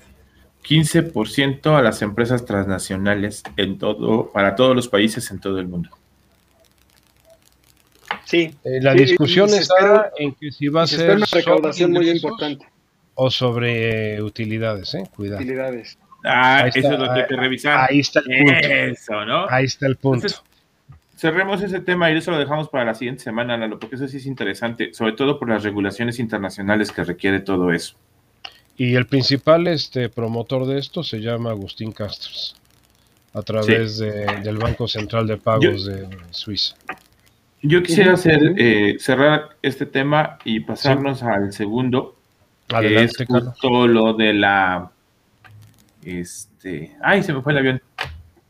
[0.63, 5.89] 15% a las empresas transnacionales en todo, para todos los países en todo el mundo.
[8.23, 8.55] Sí.
[8.63, 12.70] Eh, la discusión está en que si va a ser una recaudación muy importante
[13.15, 15.03] o sobre utilidades, ¿eh?
[15.15, 15.41] Cuidado.
[15.41, 15.97] Utilidades.
[16.23, 17.89] Ah, eso es lo que hay que revisar.
[17.89, 18.67] Ahí está el punto.
[18.67, 19.45] Eso, ¿no?
[19.49, 20.27] Ahí está el punto.
[21.15, 24.17] cerremos ese tema y eso lo dejamos para la siguiente semana, Lalo, porque eso sí
[24.17, 27.95] es interesante, sobre todo por las regulaciones internacionales que requiere todo eso.
[28.77, 32.55] Y el principal este, promotor de esto se llama Agustín Castros,
[33.33, 36.75] a través del Banco Central de Pagos de Suiza.
[37.61, 42.15] Yo quisiera hacer, eh, cerrar este tema y pasarnos al segundo,
[42.73, 44.91] Adelante, que es justo lo de la...
[46.03, 47.81] Este, ay, se me fue el avión.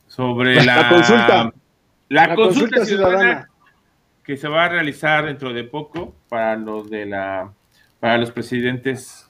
[0.07, 1.53] Sobre la, consulta.
[2.09, 3.49] La, consulta, ciudadana,
[4.23, 7.53] que se va a realizar dentro de poco para los de la
[8.01, 9.29] para los presidentes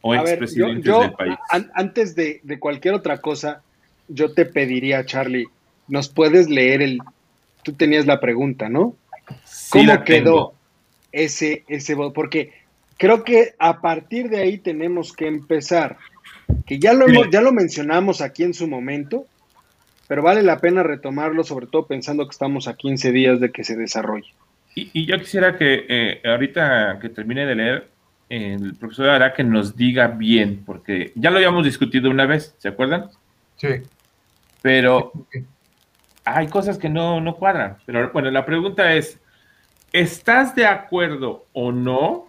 [0.00, 1.36] o expresidentes del país.
[1.74, 3.62] antes de, cualquier otra cosa,
[4.08, 5.46] yo te pediría, Charlie,
[5.88, 7.00] ¿nos puedes leer el...
[7.62, 8.94] Tú tenías la pregunta, ¿no?
[9.70, 10.54] ¿Cómo quedó
[11.10, 12.12] ese, ese voto?
[12.12, 12.52] Porque
[12.98, 15.96] creo que a partir de ahí tenemos que empezar,
[16.66, 19.26] que ya lo, ya lo mencionamos aquí en su momento,
[20.06, 23.64] pero vale la pena retomarlo, sobre todo pensando que estamos a 15 días de que
[23.64, 24.32] se desarrolle.
[24.74, 27.88] Y, yo quisiera que eh, ahorita que termine de leer,
[28.28, 32.68] el profesor hará que nos diga bien, porque ya lo habíamos discutido una vez, ¿se
[32.68, 33.08] acuerdan?
[33.56, 33.68] Sí.
[34.62, 35.12] Pero
[36.24, 37.76] hay cosas que no, no cuadran.
[37.86, 39.18] Pero bueno, la pregunta es,
[39.92, 42.28] ¿estás de acuerdo o no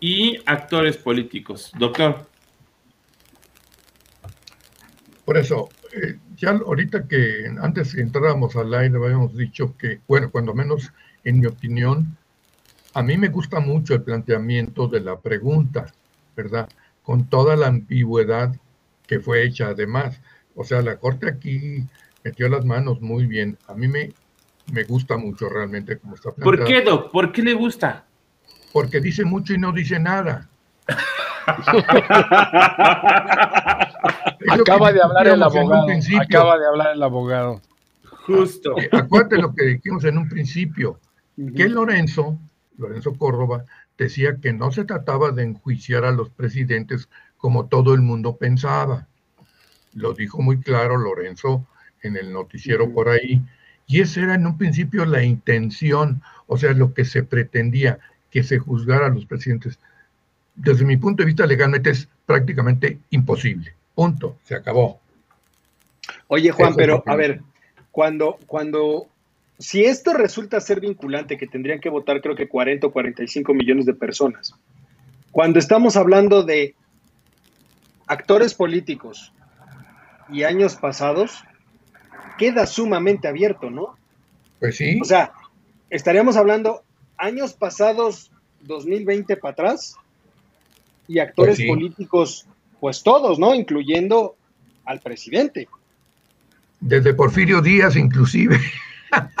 [0.00, 1.72] y actores políticos.
[1.78, 2.26] Doctor.
[5.24, 10.30] Por eso, eh, ya ahorita que antes que entráramos al aire habíamos dicho que, bueno,
[10.30, 10.90] cuando menos
[11.24, 12.16] en mi opinión,
[12.94, 15.92] a mí me gusta mucho el planteamiento de la pregunta,
[16.34, 16.68] ¿verdad?
[17.02, 18.54] Con toda la ambigüedad
[19.06, 20.20] que fue hecha además.
[20.54, 21.84] O sea, la Corte aquí
[22.24, 23.58] metió las manos muy bien.
[23.66, 24.12] A mí me,
[24.72, 26.56] me gusta mucho realmente como está planteado.
[26.56, 27.12] ¿Por qué, Doc?
[27.12, 28.07] ¿Por qué le gusta?
[28.72, 30.48] Porque dice mucho y no dice nada.
[34.48, 35.86] Acaba de hablar el abogado.
[36.20, 37.60] Acaba de hablar el abogado.
[38.26, 38.76] Justo.
[38.92, 41.00] Acuérdate lo que dijimos en un principio,
[41.56, 42.38] que Lorenzo,
[42.76, 43.64] Lorenzo Córdoba,
[43.96, 49.06] decía que no se trataba de enjuiciar a los presidentes como todo el mundo pensaba.
[49.94, 51.66] Lo dijo muy claro Lorenzo
[52.02, 53.42] en el noticiero por ahí.
[53.86, 57.98] Y esa era en un principio la intención, o sea, lo que se pretendía,
[58.30, 59.78] que se juzgara a los presidentes.
[60.54, 63.74] Desde mi punto de vista, legalmente es prácticamente imposible.
[63.94, 65.00] Punto, se acabó.
[66.28, 67.40] Oye, Juan, pero a ver,
[67.90, 69.08] cuando, cuando,
[69.58, 73.86] si esto resulta ser vinculante, que tendrían que votar creo que 40 o 45 millones
[73.86, 74.54] de personas,
[75.32, 76.74] cuando estamos hablando de
[78.06, 79.32] actores políticos
[80.30, 81.44] y años pasados,
[82.38, 83.96] queda sumamente abierto, ¿no?
[84.60, 84.98] Pues sí.
[85.00, 85.32] O sea,
[85.90, 86.82] estaríamos hablando
[87.18, 88.30] años pasados,
[88.62, 89.96] 2020 para atrás,
[91.06, 91.66] y actores Pues sí.
[91.68, 92.46] políticos,
[92.80, 93.54] pues todos, ¿no?
[93.54, 94.36] Incluyendo
[94.84, 95.68] al presidente.
[96.80, 98.58] Desde Porfirio Díaz inclusive.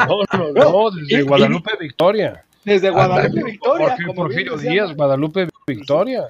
[0.06, 2.44] No, no, no, desde Y- Guadalupe Victoria.
[2.64, 3.44] Desde Guadalupe.
[3.44, 3.96] Victoria.
[4.14, 4.56] Porfirio.
[4.56, 6.24] Díaz, Guadalupe Victoria.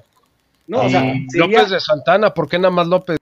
[0.67, 3.17] No, o Y sea, sería- López de Santana, ¿por qué nada más López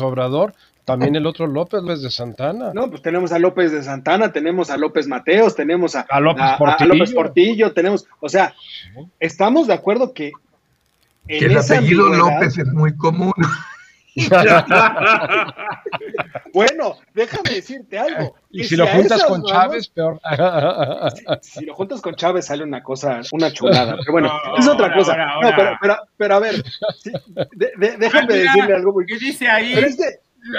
[0.00, 0.54] Obrador?
[0.88, 2.72] También el otro López, López de Santana.
[2.74, 6.42] No, pues tenemos a López de Santana, tenemos a López Mateos, tenemos a, A López
[6.42, 6.94] a- a Portillo.
[6.94, 8.54] López Portillo, tenemos, o sea,
[9.20, 10.32] estamos de acuerdo que
[11.28, 13.32] en Que el esa apellido ambigüedad- López es muy común.
[16.52, 18.34] Bueno, déjame decirte algo.
[18.50, 20.20] y si lo juntas con vamos- Chávez, peor.
[21.42, 23.96] Si lo juntas con Chávez sale una cosa, una chulada.
[23.98, 25.12] Pero bueno, No, es otra ahora, cosa.
[25.12, 25.56] ahora, No, ahora.
[25.56, 26.54] pero, pero, pero a ver,
[26.98, 27.12] sí,
[27.54, 29.72] de- de- déjenme Ah, mira, decirle algo muy ¿Qué dice ahí?
[29.74, 30.04] Pero es que,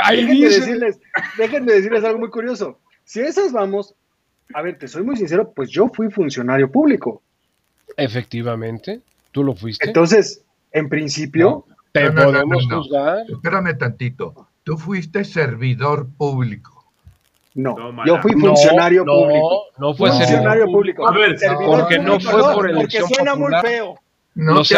[0.03, 0.59] Ahí déjenme dice.
[0.61, 0.99] decirles,
[1.37, 2.79] déjenme decirles algo muy curioso.
[3.03, 3.95] Si esas vamos,
[4.53, 7.21] a ver, te soy muy sincero, pues yo fui funcionario público.
[7.97, 9.01] Efectivamente,
[9.31, 9.85] tú lo fuiste.
[9.87, 12.83] Entonces, en principio, Te No, no, podemos no, no.
[12.83, 13.17] juzgar.
[13.27, 14.47] Espérame tantito.
[14.63, 16.85] Tú fuiste servidor público.
[17.55, 17.75] no.
[18.05, 19.63] Yo fui funcionario no, público.
[19.79, 20.15] No fue No.
[20.17, 21.09] funcionario público.
[21.09, 23.63] A ver, Servidor porque no público, fue por porque elección suena popular.
[23.63, 23.99] muy feo.
[24.35, 24.77] No Los te.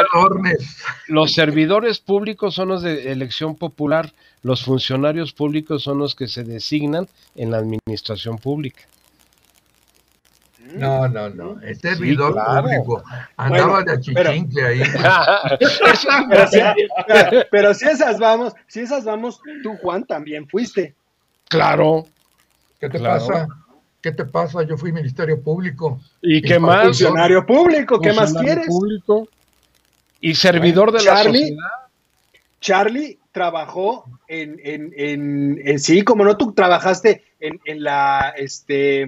[1.07, 4.11] Los servidores públicos son los de elección popular,
[4.43, 8.83] los funcionarios públicos son los que se designan en la administración pública.
[10.75, 11.59] No, no, no.
[11.61, 12.61] El servidor claro.
[12.63, 13.03] público.
[13.35, 14.81] Andaba Bueno, de achichincle ahí.
[16.29, 16.59] Pero si,
[17.07, 20.95] pero- pero si esas vamos, si esas vamos, tú, Juan, también fuiste.
[21.49, 22.05] claro.
[22.79, 23.19] ¿Qué te Claro.
[23.27, 23.47] pasa?
[24.01, 24.63] ¿Qué te pasa?
[24.63, 25.99] Yo fui ministerio público.
[26.21, 26.83] ¿Y Y qué más?
[26.85, 28.67] Funcionario público, ¿qué más Funcionario quieres?
[28.67, 29.27] público.
[30.21, 31.57] Y servidor de la sociedad.
[32.59, 39.01] Charlie trabajó en, en, en, en- sí, como no, tú trabajaste en, en la, este,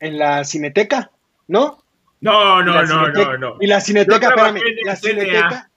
[0.00, 1.10] en la cineteca,
[1.46, 1.82] ¿no?
[2.20, 3.56] No, no, no, no, no.
[3.60, 5.70] Y la cineteca, espérame, en el la cineteca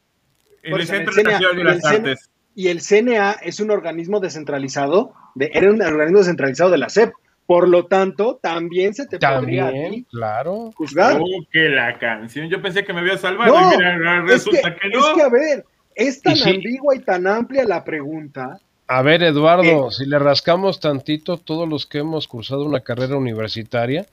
[0.64, 1.86] En por el Centro Nacional de las.
[1.86, 2.30] Artes.
[2.56, 7.14] y el CNA es un organismo descentralizado, de, era un organismo descentralizado de la SEP.
[7.46, 10.72] Por lo tanto, también se te podría a También, ti claro.
[10.76, 11.18] juzgar.
[11.20, 12.50] Oh, que la canción.
[12.50, 13.96] Yo pensé que me había salvado No, y mira,
[14.34, 15.00] es, que, resulta que, no.
[15.00, 15.66] es que, a ver,
[15.96, 16.50] es tan Y sí.
[16.50, 18.60] ambigua y tan amplia la pregunta.
[18.88, 19.92] A ver, Eduardo, Eh.
[19.92, 24.06] si le rascamos tantito, todos los que hemos cursado una carrera universitaria,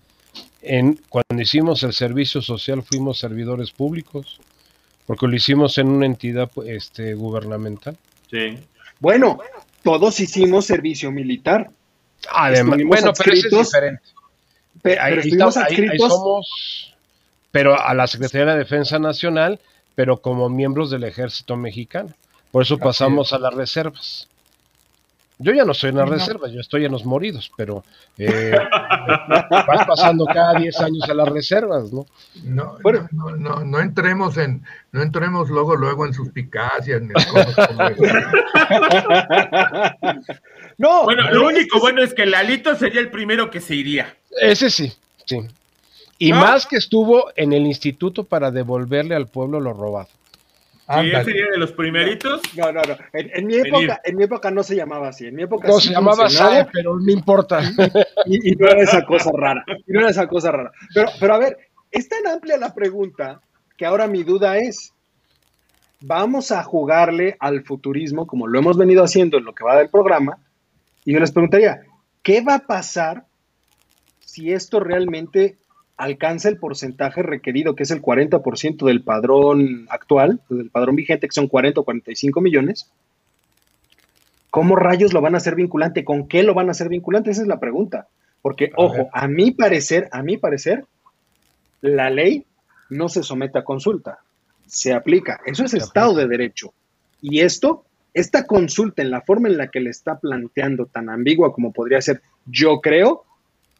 [0.62, 4.40] en, cuando hicimos el servicio social fuimos servidores públicos,
[5.06, 7.96] porque lo hicimos en una entidad este, gubernamental.
[8.30, 8.58] Sí.
[9.00, 9.38] Bueno,
[9.82, 11.70] todos hicimos servicio militar,
[12.30, 14.02] Además, Estuvimos bueno, pero eso es diferente.
[15.00, 16.96] Ahí, pero ahí está- ahí- somos,
[17.50, 19.60] pero a la Secretaría de la Defensa Nacional,
[19.94, 22.10] pero como miembros del Ejército Mexicano.
[22.50, 24.28] Por eso pasamos a las reservas.
[25.40, 26.14] Yo ya no estoy en las No.
[26.14, 27.84] reservas, yo estoy en los moridos, pero
[28.18, 28.50] eh,
[29.50, 32.06] vas pasando cada 10 años a las reservas, ¿no?
[32.42, 33.08] No, Bueno.
[33.12, 37.82] no, no, no entremos en, no entremos luego, luego en suspicacias ni en cosas como
[37.88, 38.02] eso.
[40.78, 44.14] no, Bueno, lo único bueno es que Lalito sería el primero que se iría.
[44.40, 44.92] Ese sí,
[45.24, 45.40] sí.
[46.18, 46.40] Y No.
[46.40, 50.08] más que estuvo en el instituto para devolverle al pueblo lo robado.
[50.88, 51.24] Sí, él Ándale.
[51.24, 52.40] sería de los primeritos.
[52.56, 52.96] No, no, no.
[53.12, 53.66] En, en mi Venir.
[53.84, 55.26] época, en mi época no se llamaba así.
[55.26, 57.60] En mi época No sí se llamaba SAE, pero no importa.
[58.24, 59.62] y, y no era esa cosa rara.
[59.86, 60.72] Y no era esa cosa rara.
[60.94, 61.58] Pero, pero a ver,
[61.90, 63.42] es tan amplia la pregunta
[63.76, 64.94] que ahora mi duda es:
[66.00, 69.90] vamos a jugarle al futurismo como lo hemos venido haciendo en lo que va del
[69.90, 70.38] programa.
[71.04, 71.82] Y yo les preguntaría,
[72.22, 73.26] ¿qué va a pasar
[74.20, 75.58] si esto realmente
[75.98, 81.34] alcanza el porcentaje requerido, que es el 40% del padrón actual, del padrón vigente, que
[81.34, 82.90] son 40 o 45 millones?
[84.50, 86.04] ¿Cómo rayos lo van a hacer vinculante?
[86.04, 87.30] ¿Con qué lo van a hacer vinculante?
[87.30, 88.06] Esa es la pregunta.
[88.40, 90.86] Porque, ojo, a mi parecer, a mi parecer,
[91.80, 92.46] la ley
[92.88, 94.20] no se somete a consulta,
[94.66, 95.40] se aplica.
[95.44, 96.72] Eso es Estado de Derecho.
[97.20, 97.84] Y esto,
[98.14, 102.00] esta consulta en la forma en la que le está planteando tan ambigua como podría
[102.00, 103.24] ser, yo creo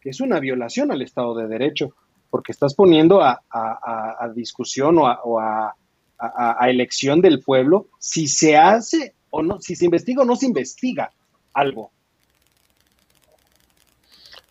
[0.00, 1.94] que es una violación al Estado de Derecho,
[2.30, 3.40] porque estás poniendo a,
[4.34, 5.74] discusión o, a,
[6.18, 10.46] a elección del pueblo si se hace o no, si se investiga o no se
[10.46, 11.10] investiga
[11.52, 11.90] algo.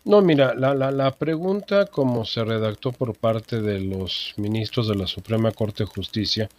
[0.07, 5.05] No, mira, la, la, pregunta como se redactó por parte de los ministros de la
[5.05, 6.49] Suprema Corte de Justicia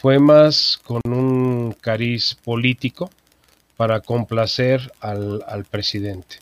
[0.00, 3.08] fue más con un cariz político
[3.76, 6.38] para complacer al, al presidente.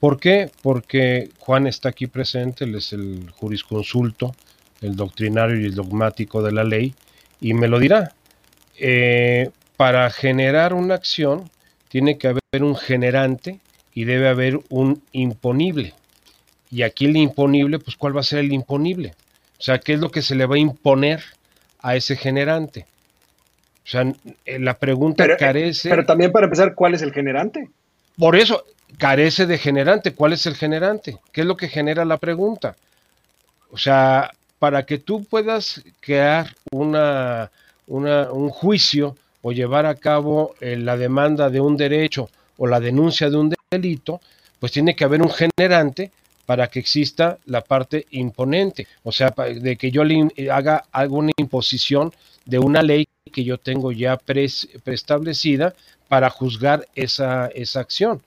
[0.00, 0.50] ¿Por qué?
[0.62, 4.34] Porque Juan está aquí presente, él es el jurisconsulto,
[4.80, 6.94] el doctrinario y el dogmático de la ley,
[7.40, 8.12] y me lo dirá.
[8.78, 11.50] Eh, para generar una acción
[11.88, 13.60] tiene que haber un generante
[13.92, 15.94] y debe haber un imponible.
[16.70, 19.14] Y aquí el imponible, pues ¿cuál va a ser el imponible?
[19.58, 21.22] O sea, ¿qué es lo que se le va a imponer
[21.80, 22.86] a ese generante?
[23.84, 24.12] O sea,
[24.44, 25.88] eh, la pregunta eh, carece...
[25.88, 27.68] Pero también para empezar, ¿cuál es el generante?
[28.18, 28.64] Por eso,
[28.96, 30.14] carece de generante.
[30.14, 31.18] ¿Cuál es el generante?
[31.32, 32.76] ¿Qué es lo que genera la pregunta?
[33.70, 37.50] O sea, para que tú puedas crear una,
[37.86, 43.30] un juicio o llevar a cabo eh, la demanda de un derecho o la denuncia
[43.30, 44.20] de un delito,
[44.58, 46.10] pues tiene que haber un generante
[46.44, 52.10] para que exista la parte imponente, o sea, de que yo le haga alguna imposición
[52.46, 55.74] de una ley que yo tengo ya preestablecida
[56.08, 58.22] para juzgar esa, esa acción.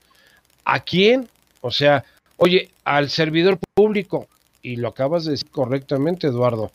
[0.64, 1.28] ¿A quién?
[1.60, 2.04] O sea,
[2.36, 4.28] oye, al servidor público,
[4.62, 6.70] y lo acabas de decir correctamente, Eduardo,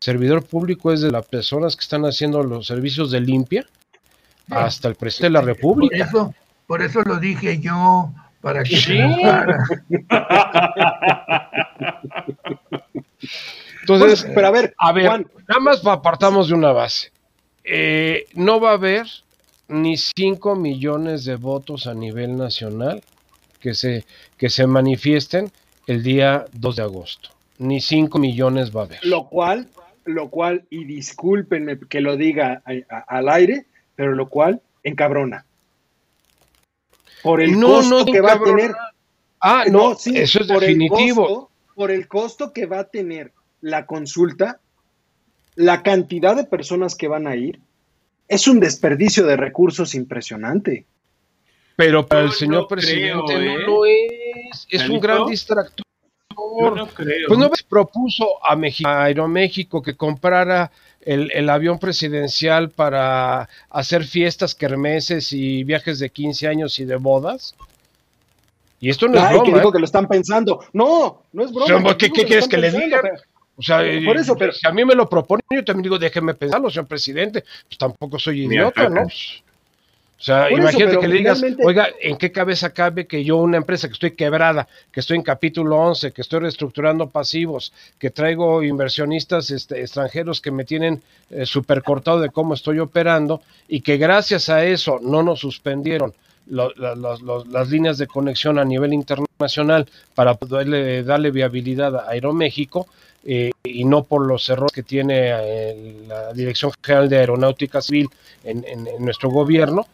[0.00, 3.66] servidor público es de las personas que están haciendo los servicios de limpia
[4.50, 5.96] hasta el presidente de la República.
[5.96, 6.34] Por eso,
[6.66, 8.98] por eso lo dije yo, para que ¿Sí?
[13.80, 17.10] Entonces, pero a ver, a ver, nada más apartamos de una base.
[17.64, 19.06] Eh, no va a haber
[19.68, 23.02] ni 5 millones de votos a nivel nacional
[23.66, 24.04] que se,
[24.38, 25.50] que se manifiesten
[25.88, 27.30] el día 2 de agosto.
[27.58, 29.04] Ni 5 millones va a haber.
[29.04, 29.68] Lo cual,
[30.04, 32.62] lo cual, y discúlpenme que lo diga
[33.08, 35.46] al aire, pero lo cual encabrona.
[37.24, 38.72] Por el costo que va a tener.
[39.40, 41.50] Ah, no, sí, eso es definitivo.
[41.74, 44.60] por el costo que va a tener la consulta,
[45.56, 47.58] la cantidad de personas que van a ir,
[48.28, 50.86] es un desperdicio de recursos impresionante.
[51.76, 53.58] Pero para el señor presidente no ¿eh?
[53.58, 55.84] lo es, es un gran distractor.
[56.74, 57.28] no creo.
[57.28, 60.72] Pues no propuso a, México, a Aeroméxico que comprara
[61.02, 67.54] el, avión presidencial para hacer fiestas, kermeses y viajes de 15 años y de bodas.
[68.80, 69.44] Y esto no es broma.
[69.44, 69.72] que dijo ¿eh?
[69.72, 70.64] que lo están pensando.
[70.72, 71.96] No, no es broma.
[71.96, 73.00] ¿Qué, quieres que le diga?
[73.58, 76.34] O sea, por eso, pero, si a mí me lo propone, yo también digo, déjeme
[76.34, 77.44] pensarlo, señor presidente.
[77.66, 79.06] Pues tampoco soy idiota, ¿no?
[80.18, 83.86] O sea, imagínate que le digas, oiga, ¿en qué cabeza cabe que yo, una empresa
[83.86, 89.50] que estoy quebrada, que estoy en capítulo 11, que estoy reestructurando pasivos, que traigo inversionistas
[89.50, 94.48] este, extranjeros que me tienen eh, súper cortado de cómo estoy operando y que gracias
[94.48, 96.14] a eso no nos suspendieron
[96.46, 102.86] las líneas de conexión a nivel internacional para poderle darle viabilidad a Aeroméxico?
[103.28, 108.08] Eh, y no por los errores que tiene eh, la Dirección General de Aeronáutica Civil
[108.44, 109.84] en nuestro gobierno,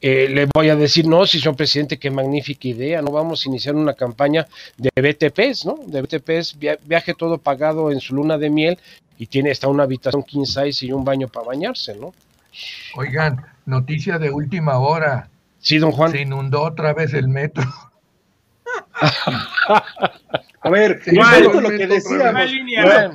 [0.00, 3.48] eh, le voy a decir, no, si son presidente, qué magnífica idea, no vamos a
[3.48, 4.46] iniciar una campaña
[4.76, 5.78] de BTPs, ¿no?
[5.86, 8.78] De BTPs, viaje todo pagado en su luna de miel
[9.18, 12.14] y tiene hasta una habitación king size y un baño para bañarse, ¿no?
[12.94, 15.28] Oigan, noticia de última hora.
[15.58, 16.12] Sí, don Juan.
[16.12, 17.64] Se inundó otra vez el metro.
[20.60, 22.50] A ver, es justo lo que decíamos.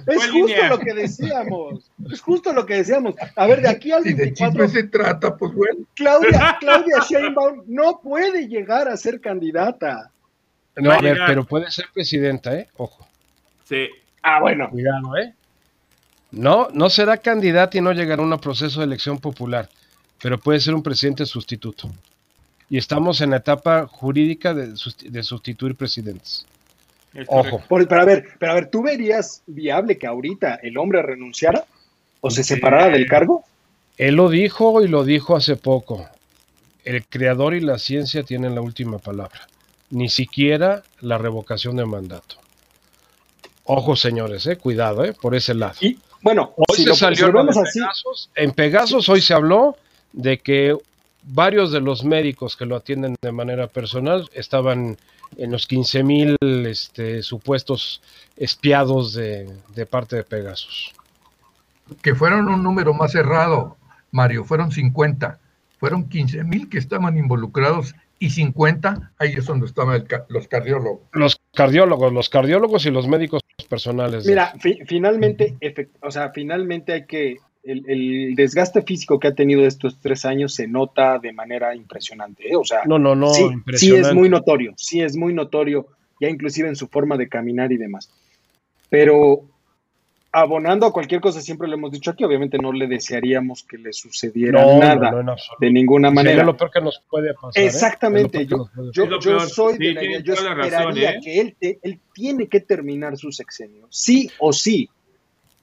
[0.07, 1.91] es justo lo que decíamos.
[2.11, 3.15] Es justo lo que decíamos.
[3.35, 4.67] A ver, de aquí al 24.
[4.69, 5.85] se trata, pues bueno.
[5.95, 10.09] Claudia, Claudia Sheinbaum no puede llegar a ser candidata.
[10.75, 12.67] No, a ver, pero puede ser presidenta, ¿eh?
[12.77, 13.05] Ojo.
[13.65, 13.89] Sí.
[14.21, 14.69] Ah, bueno.
[14.69, 15.33] Cuidado, ¿eh?
[16.31, 19.69] No, no será candidata y no llegará a un proceso de elección popular,
[20.21, 21.91] pero puede ser un presidente sustituto.
[22.69, 26.47] Y estamos en la etapa jurídica de, de sustituir presidentes.
[27.27, 27.61] Ojo.
[27.67, 31.65] pero a ver, pero a ver, ¿tú verías viable que ahorita el hombre renunciara
[32.21, 33.43] o se separara del cargo?
[33.97, 36.07] Él lo dijo y lo dijo hace poco.
[36.83, 39.47] El creador y la ciencia tienen la última palabra.
[39.91, 42.37] Ni siquiera la revocación de mandato.
[43.65, 45.75] Ojo, señores, eh, cuidado, eh, por ese lado.
[45.79, 47.31] Y bueno, hoy si se lo salió.
[48.35, 49.77] En Pegasus hoy se habló
[50.11, 50.75] de que
[51.23, 54.97] varios de los médicos que lo atienden de manera personal estaban
[55.37, 58.01] en los 15 mil este, supuestos
[58.37, 60.93] espiados de, de parte de Pegasus.
[62.01, 63.77] Que fueron un número más cerrado,
[64.11, 65.39] Mario, fueron 50.
[65.79, 71.01] Fueron 15 mil que estaban involucrados y 50, ahí es donde estaban el los cardiólogos.
[71.11, 74.25] Los cardiólogos, los cardiólogos y los médicos personales.
[74.25, 75.57] Mira, fi- finalmente,
[76.01, 80.53] o sea, finalmente hay que el, el desgaste físico que ha tenido estos tres años
[80.53, 82.51] se nota de manera impresionante.
[82.51, 82.55] ¿eh?
[82.55, 83.45] O sea, no, no, no, sí,
[83.75, 85.87] sí es muy notorio, sí es muy notorio,
[86.19, 88.11] ya inclusive en su forma de caminar y demás.
[88.89, 89.43] Pero
[90.35, 93.93] abonando a cualquier cosa, siempre lo hemos dicho aquí, obviamente no le desearíamos que le
[93.93, 95.57] sucediera No, no, nada no, absoluto.
[95.59, 96.43] de ninguna Sería manera.
[96.43, 97.61] lo peor que nos puede pasar.
[97.61, 97.65] ¿eh?
[97.67, 101.19] Exactamente, peor yo, yo, yo soy Sí, de la yo toda la esperaría razón, ¿eh?
[101.23, 104.89] que él, te- él tiene que terminar su sexenio, sí o sí.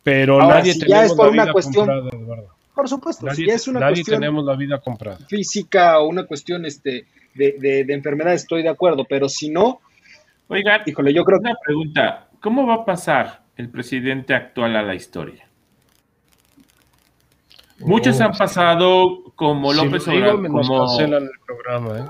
[0.03, 2.49] Pero Ahora, nadie si ya tenemos es por la una vida cuestión- comprada, Eduardo.
[2.75, 5.19] Por supuesto, Nadie, si ya es una nadie cuestión tenemos la vida comprada.
[5.29, 9.81] física o una cuestión este, de, de, de enfermedad, estoy de acuerdo, pero si no,
[10.49, 12.27] Oigan, híjole, yo creo que una pregunta.
[12.41, 15.47] ¿Cómo va a pasar el presidente actual a la historia?
[17.81, 21.01] Muchos Oh, han pasado como Si López lo digo, Obrador, nos como...
[21.01, 22.05] el programa, ¿eh?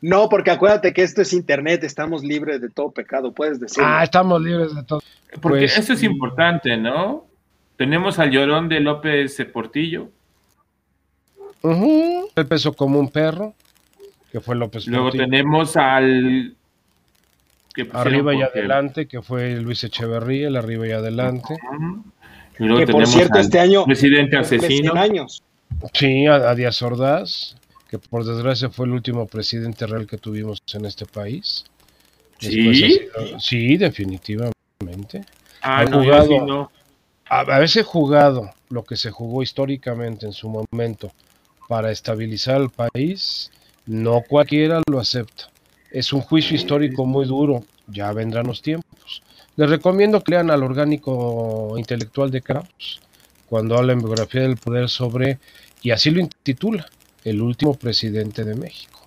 [0.00, 3.82] No, porque acuérdate que esto es internet, estamos libres de todo pecado, puedes decir.
[3.84, 5.02] Ah, estamos libres de todo.
[5.40, 7.26] Porque Pues, eso es importante, ¿no?
[7.76, 10.10] Tenemos al llorón de López Portillo,
[11.62, 12.28] Ujú.
[12.36, 13.52] El peso como un perro,
[14.30, 15.24] que fue López luego Portillo.
[15.24, 16.54] tenemos al...
[17.92, 21.54] Arriba y adelante, que fue Luis Echeverría, el arriba y adelante.
[22.58, 24.92] Y luego que por tenemos cierto, al este año presidente asesino.
[24.92, 25.42] 100 años.
[25.92, 27.56] Sí, a, a Díaz Ordaz,
[27.88, 31.64] que por desgracia fue el último presidente real que tuvimos en este país.
[32.40, 32.92] Después ¿Sí?
[32.92, 35.24] sido- sí, definitivamente.
[35.62, 36.70] Ah, Ha no, jugado- sí no.
[37.28, 41.10] A- Haberse jugado lo que se jugó históricamente en su momento
[41.68, 43.50] para estabilizar al país,
[43.86, 45.50] no cualquiera lo acepta.
[45.90, 49.22] Es un juicio histórico muy duro, ya vendrán los tiempos.
[49.56, 53.00] Les recomiendo que lean al orgánico intelectual de Krauss,
[53.48, 55.38] cuando habla en biografía del poder sobre,
[55.82, 56.86] y así lo intitula,
[57.30, 59.00] el último presidente de México.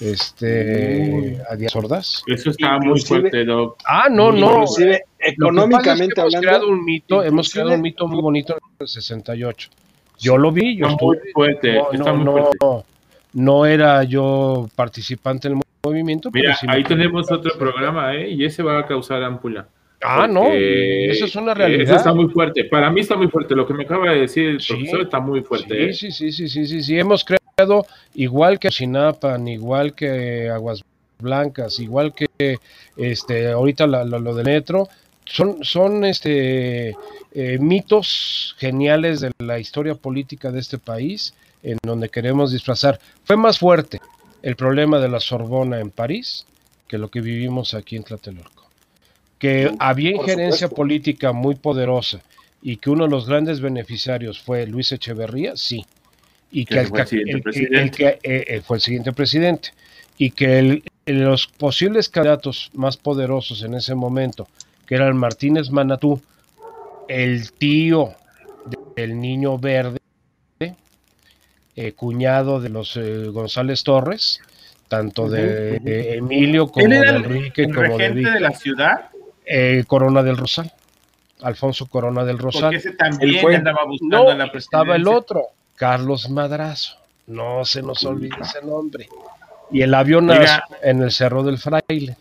[0.00, 2.22] Este, a Díaz Ordaz.
[2.26, 3.78] Eso está muy fuerte, Doc.
[3.84, 4.62] Ah, no, no.
[4.62, 8.52] Inclusive, es que económicamente hemos hablando, creado un mito, hemos creado un mito muy bonito
[8.54, 9.70] en el 68.
[10.20, 12.88] Yo lo vi, yo Está muy estuve, fuerte, no, está no, muy no, fuerte.
[13.32, 18.30] no era yo participante del movimiento, pero Mira, sí ahí tenemos otro programa, ¿eh?
[18.30, 19.66] Y ese va a causar ámpula.
[20.00, 21.96] Ah, no, eso es una Eso realidad.
[21.96, 22.64] está muy fuerte.
[22.64, 23.54] Para mí está muy fuerte.
[23.56, 24.72] Lo que me acaba de decir el Sí.
[24.74, 25.90] profesor está muy fuerte.
[25.90, 25.92] ¿eh?
[25.92, 27.84] Sí, sí, sí, sí, sí, sí, sí, hemos creado
[28.14, 30.84] igual que Chinapan, igual que Aguas
[31.18, 32.58] Blancas, igual que
[32.96, 34.88] este ahorita la- lo, lo del metro,
[35.24, 36.94] son, son este
[37.34, 41.34] eh, mitos geniales de la historia política de este país
[41.64, 43.00] en donde queremos disfrazar.
[43.24, 44.00] Fue más fuerte
[44.42, 46.46] el problema de la Sorbona en París
[46.86, 48.57] que lo que vivimos aquí en Tlatelolco.
[49.38, 52.20] Que había injerencia política muy poderosa
[52.60, 55.84] y que uno de los grandes beneficiarios fue Luis Echeverría, sí.
[56.50, 59.70] Y que, Que el, fue el que- el- eh, eh, fue el siguiente presidente.
[60.16, 64.48] Y que el- los posibles candidatos más poderosos en ese momento,
[64.86, 66.20] que eran Martínez Manatú,
[67.08, 68.14] el tío
[68.96, 69.98] del niño verde,
[71.76, 74.40] eh, cuñado de los eh, González Torres,
[74.88, 75.76] tanto de
[76.16, 79.07] Emilio como ¿Él era de Enrique el como regente de la ciudad?
[79.48, 80.70] Eh, Corona del Rosal,
[81.42, 82.74] Alfonso Corona del Porque Rosal.
[82.74, 83.56] ese también fue.
[83.56, 85.42] andaba buscando No, la estaba el otro,
[85.76, 86.96] Carlos Madrazo.
[87.26, 89.08] No se nos olvide ese nombre.
[89.70, 90.64] Y el avión Oiga.
[90.82, 92.16] en el Cerro del Fraile.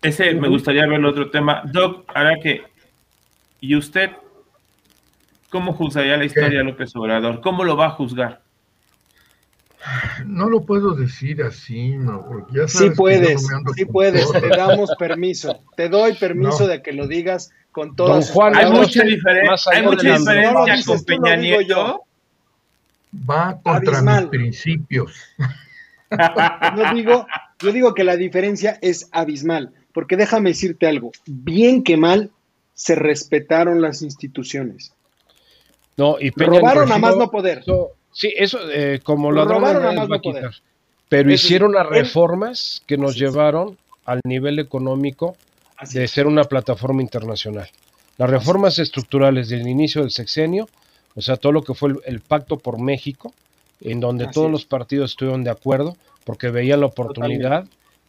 [0.00, 1.62] Ese me gustaría ver el otro tema.
[1.64, 2.62] Doc, ahora que.
[3.60, 4.10] ¿Y usted
[5.50, 7.40] cómo juzgaría la historia de López Obrador?
[7.40, 8.40] ¿Cómo lo va a juzgar?
[10.26, 13.54] No lo puedo decir así, no, porque ya sí sabes que yo puedes, no me
[13.54, 16.66] ando sí con puedes, te damos permiso, te doy permiso No.
[16.66, 20.16] de que lo digas con todas Don Juan, Hay mucha, diferen- más allá hay mucha
[20.18, 21.36] diferencia No con Peña.
[21.36, 22.02] Nieto.
[23.30, 24.22] Va contra Abismal.
[24.22, 25.12] mis principios.
[26.10, 27.26] Yo digo,
[27.60, 32.30] yo digo que la diferencia es abismal, porque déjame decirte algo, bien que mal
[32.74, 34.92] se respetaron las instituciones.
[35.96, 37.62] No, y Peña Robaron a más no poder.
[38.18, 40.44] Sí, eso eh, como Lo ladrones robaron a nadie más va a no poder.
[40.50, 40.62] quitar.
[41.08, 45.36] Pero Eso hicieron las reformas que nos llevaron al nivel económico
[45.76, 47.68] Así de ser una plataforma internacional.
[48.18, 50.68] Las reformas estructurales del inicio del sexenio
[51.14, 53.34] o sea, todo lo que fue el, el pacto por México,
[53.80, 54.52] en donde Así todos es.
[54.52, 57.66] los partidos estuvieron de acuerdo, porque veían la oportunidad,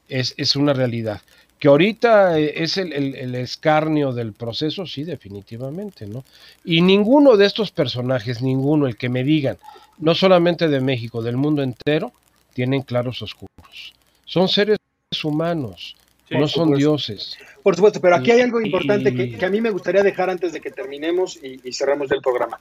[0.10, 1.22] es, es una realidad.
[1.60, 6.24] Que ahorita eh, es el, el- el escarnio del proceso, sí, definitivamente, ¿no?
[6.64, 9.58] Y ninguno de estos personajes, ninguno, el que me digan,
[9.98, 12.14] no solamente de México, del mundo entero,
[12.54, 13.94] tienen claros oscuros.
[14.26, 14.78] Son seres
[15.24, 15.96] humanos,
[16.30, 17.38] Sí, no son dioses.
[17.64, 20.30] Por supuesto, pero aquí hay algo Y- importante que, que a mí me gustaría dejar
[20.30, 22.60] antes de que terminemos y, y cerramos ya el programa.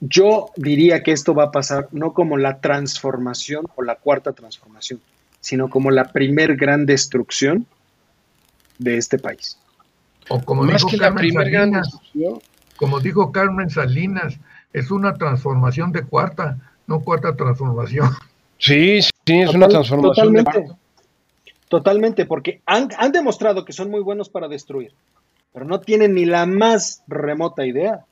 [0.00, 5.00] Yo diría que esto va a pasar no como la transformación o la cuarta transformación,
[5.40, 7.66] sino como la primer gran destrucción
[8.78, 9.58] de este país.
[10.28, 11.98] O como Más dijo que la Carmen primera Salinas,
[12.76, 14.38] como dijo Carmen Salinas,
[14.72, 18.10] es una transformación de cuarta, no cuarta transformación.
[18.58, 19.10] Sí, sí,
[19.40, 20.32] es una transformación.
[20.34, 20.74] de- Totalmente.
[21.68, 24.92] Totalmente, porque han, han demostrado que son muy buenos para destruir,
[25.52, 28.04] pero no tienen ni la más remota idea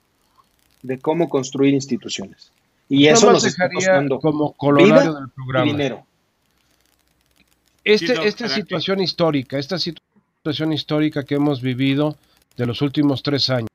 [0.83, 2.53] de cómo construir instituciones.
[2.89, 5.65] Y Nada eso nos está costando como colorario vida del y programa.
[5.73, 6.07] dinero.
[7.83, 10.16] Este, esta situación histórica, esta situación
[10.51, 12.17] histórica que hemos vivido
[12.57, 13.69] de los últimos tres años,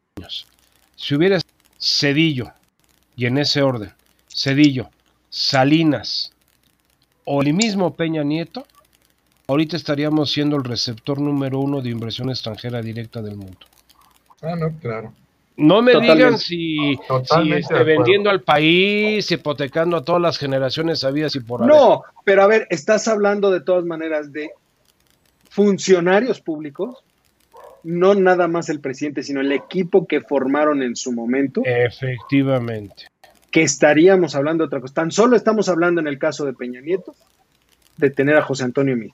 [0.96, 1.40] si hubiera
[1.80, 2.52] Cedillo,
[3.16, 3.92] y en ese orden,
[4.28, 4.90] Cedillo,
[5.30, 6.32] Salinas
[7.26, 8.66] o el mismo Peña Nieto,
[9.48, 13.60] ahorita estaríamos siendo el receptor número uno de inversión extranjera directa del mundo.
[14.42, 15.14] Ah, no, claro.
[15.58, 16.18] No me Totalmente.
[16.18, 21.62] digan si, si este, vendiendo al país, hipotecando a todas las generaciones habidas y por
[21.62, 21.76] haber.
[21.76, 24.52] No, pero a ver, estás hablando de todas maneras de
[25.52, 27.04] funcionarios públicos,
[27.84, 33.08] no nada más el presidente, sino el equipo que formaron en su momento, Efectivamente.
[33.52, 34.94] que estaríamos hablando de otra cosa.
[34.94, 37.14] Tan solo estamos hablando en el caso de Peña Nieto,
[37.98, 39.12] de tener a José Antonio Mid.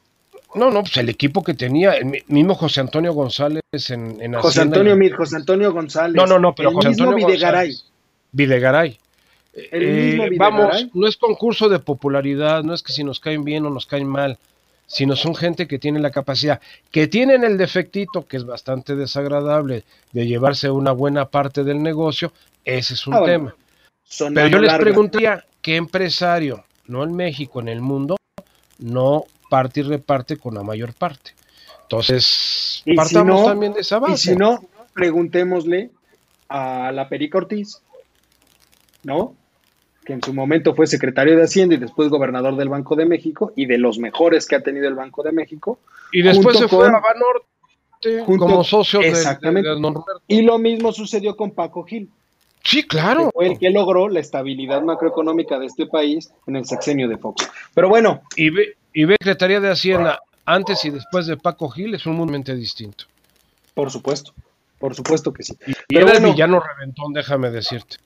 [0.53, 4.33] No, no, pues el equipo que tenía, el mi- mismo José Antonio González en, en
[4.35, 6.15] José Antonio Mid, José Antonio González.
[6.15, 7.67] No, no, no, pero el José mismo Antonio Videgaray.
[7.69, 7.91] González.
[8.31, 8.99] Videgaray.
[9.71, 10.37] El Eh, mismo Videgaray.
[10.37, 13.87] vamos, no es concurso de popularidad, no es que si nos caen bien o nos
[13.87, 14.37] caen mal,
[14.87, 16.61] sino son gente que tiene la capacidad,
[16.91, 19.83] que tienen el defectito, que es bastante desagradable,
[20.13, 22.31] de llevarse una buena parte del negocio,
[22.65, 23.55] ese es un Ah, tema.
[24.33, 24.79] Pero yo les larga.
[24.79, 28.15] preguntaría, ¿qué empresario, no en México, en el mundo,
[28.79, 31.31] no parte y reparte con la mayor parte?
[31.83, 34.13] Entonces, Y si partamos no- también de esa base.
[34.13, 34.63] Y si no,
[34.93, 35.91] preguntémosle
[36.47, 37.81] a la Perica Ortiz,
[39.03, 39.35] ¿no?
[40.07, 43.51] Que en su momento fue secretario de Hacienda y después gobernador del Banco de México
[43.57, 45.79] y de los mejores que ha tenido el Banco de México.
[46.13, 49.67] y después se fue con- a Banorte junto- como socio de, exactamente.
[49.67, 50.21] de- de Roberto.
[50.29, 52.09] Y lo mismo sucedió con Paco Gil,
[52.63, 53.29] Sí, que claro.
[53.33, 57.49] fue el que logró la estabilidad macroeconómica de este país en el sexenio de Fox.
[57.75, 61.93] Pero bueno, Y ve, y ve Secretaría de Hacienda antes y después de Paco Gil
[61.95, 63.03] es un mundo distinto.
[63.73, 64.33] por supuesto,
[64.79, 65.53] por supuesto que sí.
[65.67, 66.27] Y Pero era bueno.
[66.27, 67.97] el villano reventón, déjame decirte.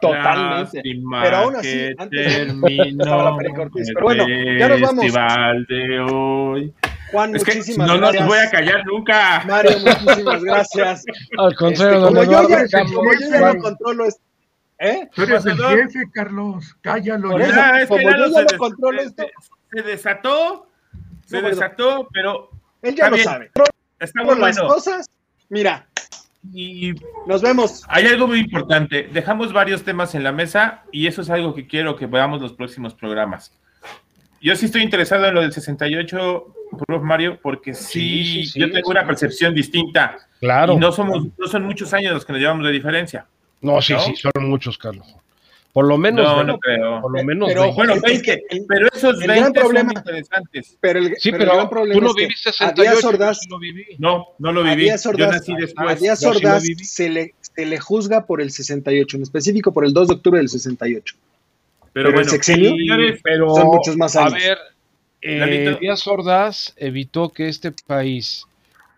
[0.00, 0.76] Totalmente.
[0.76, 3.88] Lástima Pero aún así, que antes estaba la Ortiz.
[3.94, 4.24] Pero bueno,
[4.58, 5.04] ya nos vamos.
[5.04, 6.74] festival de hoy.
[7.10, 8.28] Juan, Es que muchísimas no nos gracias.
[8.28, 9.42] voy a callar nunca.
[9.46, 11.04] Mario, muchísimas gracias.
[11.38, 14.22] Al Este, contrario, don como, yo ya, Carlos, como yo ya no controlo esto,
[14.78, 15.08] ¿eh?
[15.14, 16.76] Tú eres el jefe, Carlos.
[16.82, 17.46] Cállalo Por ya.
[17.46, 19.26] eso, Ya, es que como yo no ya des- controlo se- esto.
[19.72, 20.66] se desató,
[21.24, 21.48] se No, bueno.
[21.56, 22.50] desató, pero
[22.82, 23.50] Él ya lo sabe.
[24.00, 24.74] está muy las bueno.
[24.74, 25.08] cosas.
[25.48, 25.86] Mira,
[26.52, 26.92] Y
[27.26, 27.84] nos vemos.
[27.88, 29.08] hay algo muy importante.
[29.12, 32.52] Dejamos varios temas en la mesa y eso es algo que quiero que veamos los
[32.52, 33.52] próximos programas.
[34.40, 36.54] Yo sí estoy interesado en lo del 68,
[36.86, 37.02] Prof.
[37.02, 38.90] Mario, porque sí, Sí, sí, sí, yo tengo sí.
[38.92, 40.16] una percepción distinta.
[40.38, 40.74] Claro.
[40.74, 43.26] Y no somos, no son muchos años los que nos llevamos de diferencia.
[43.60, 44.00] No, sí, ¿no?
[44.00, 45.06] sí, son muchos, Carlos.
[45.72, 47.00] Por lo menos, No, veinte, no creo.
[47.02, 47.76] por lo menos Pero- 20.
[47.76, 50.76] Bueno, Es- es 20, que el- pero esos el gran 20 problema- son interesantes.
[50.80, 53.08] Pero el, Sí, pero pero, el gran problema tú no viviste a 68, Díaz yo
[53.10, 53.84] Ordaz, sí lo viví.
[53.98, 54.82] No, no lo a viví.
[54.84, 56.00] Díaz Yo Ordaz- nací a después.
[56.00, 56.84] Díaz sí lo Ordaz viví.
[56.84, 60.38] se, le, se le juzga por el 68, en específico por el 2 de octubre
[60.38, 61.14] del 68.
[61.92, 64.34] Pero, pero el bueno, sexenio- señores, pero Son muchos más a años.
[64.42, 64.58] ver,
[65.22, 65.76] eh.
[65.80, 68.46] Díaz Ordaz evitó que este país,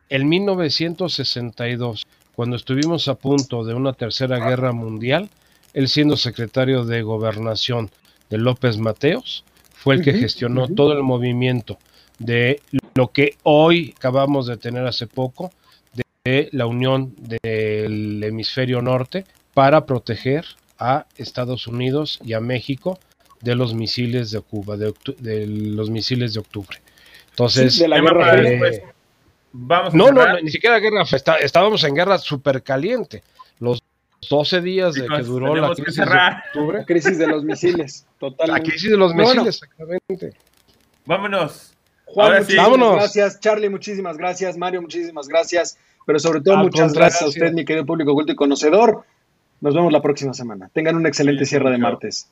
[0.09, 5.29] en 1962, cuando estuvimos a punto de una tercera guerra mundial,
[5.75, 7.91] él siendo secretario de gobernación
[8.29, 9.45] de López Mateos,
[9.75, 11.79] fue el que gestionó todo el movimiento
[12.19, 12.61] de
[12.95, 15.53] lo que hoy acabamos de tener hace poco,
[16.25, 20.45] de la unión del hemisferio norte para proteger
[20.79, 22.99] a Estados Unidos y a México
[23.41, 26.79] de los misiles de Cuba, de, los misiles de octubre.
[27.31, 28.37] Entonces, Sí, de la Guerra
[29.53, 33.23] Vamos a no, no, no, ni siquiera guerra, está- estábamos en guerra súper caliente.
[33.59, 33.83] Los
[34.29, 38.07] 12 días de que duró la que crisis de octubre, La crisis de los misiles,
[38.21, 38.69] la totalmente.
[38.71, 40.33] crisis de los misiles, exactamente.
[41.07, 41.75] Vámonos.
[42.07, 42.95] Juan, Ahora muchísimas Vámonos.
[42.97, 43.41] gracias.
[43.41, 44.57] Charlie, muchísimas gracias.
[44.57, 45.79] Mario, muchísimas gracias.
[46.07, 49.05] Pero sobre todo, Al muchas gracias a usted, mi querido público culto y conocedor.
[49.61, 50.71] Nos vemos la próxima semana.
[50.73, 51.83] Tengan un excelente Sí, cierre de chao.
[51.83, 52.29] martes.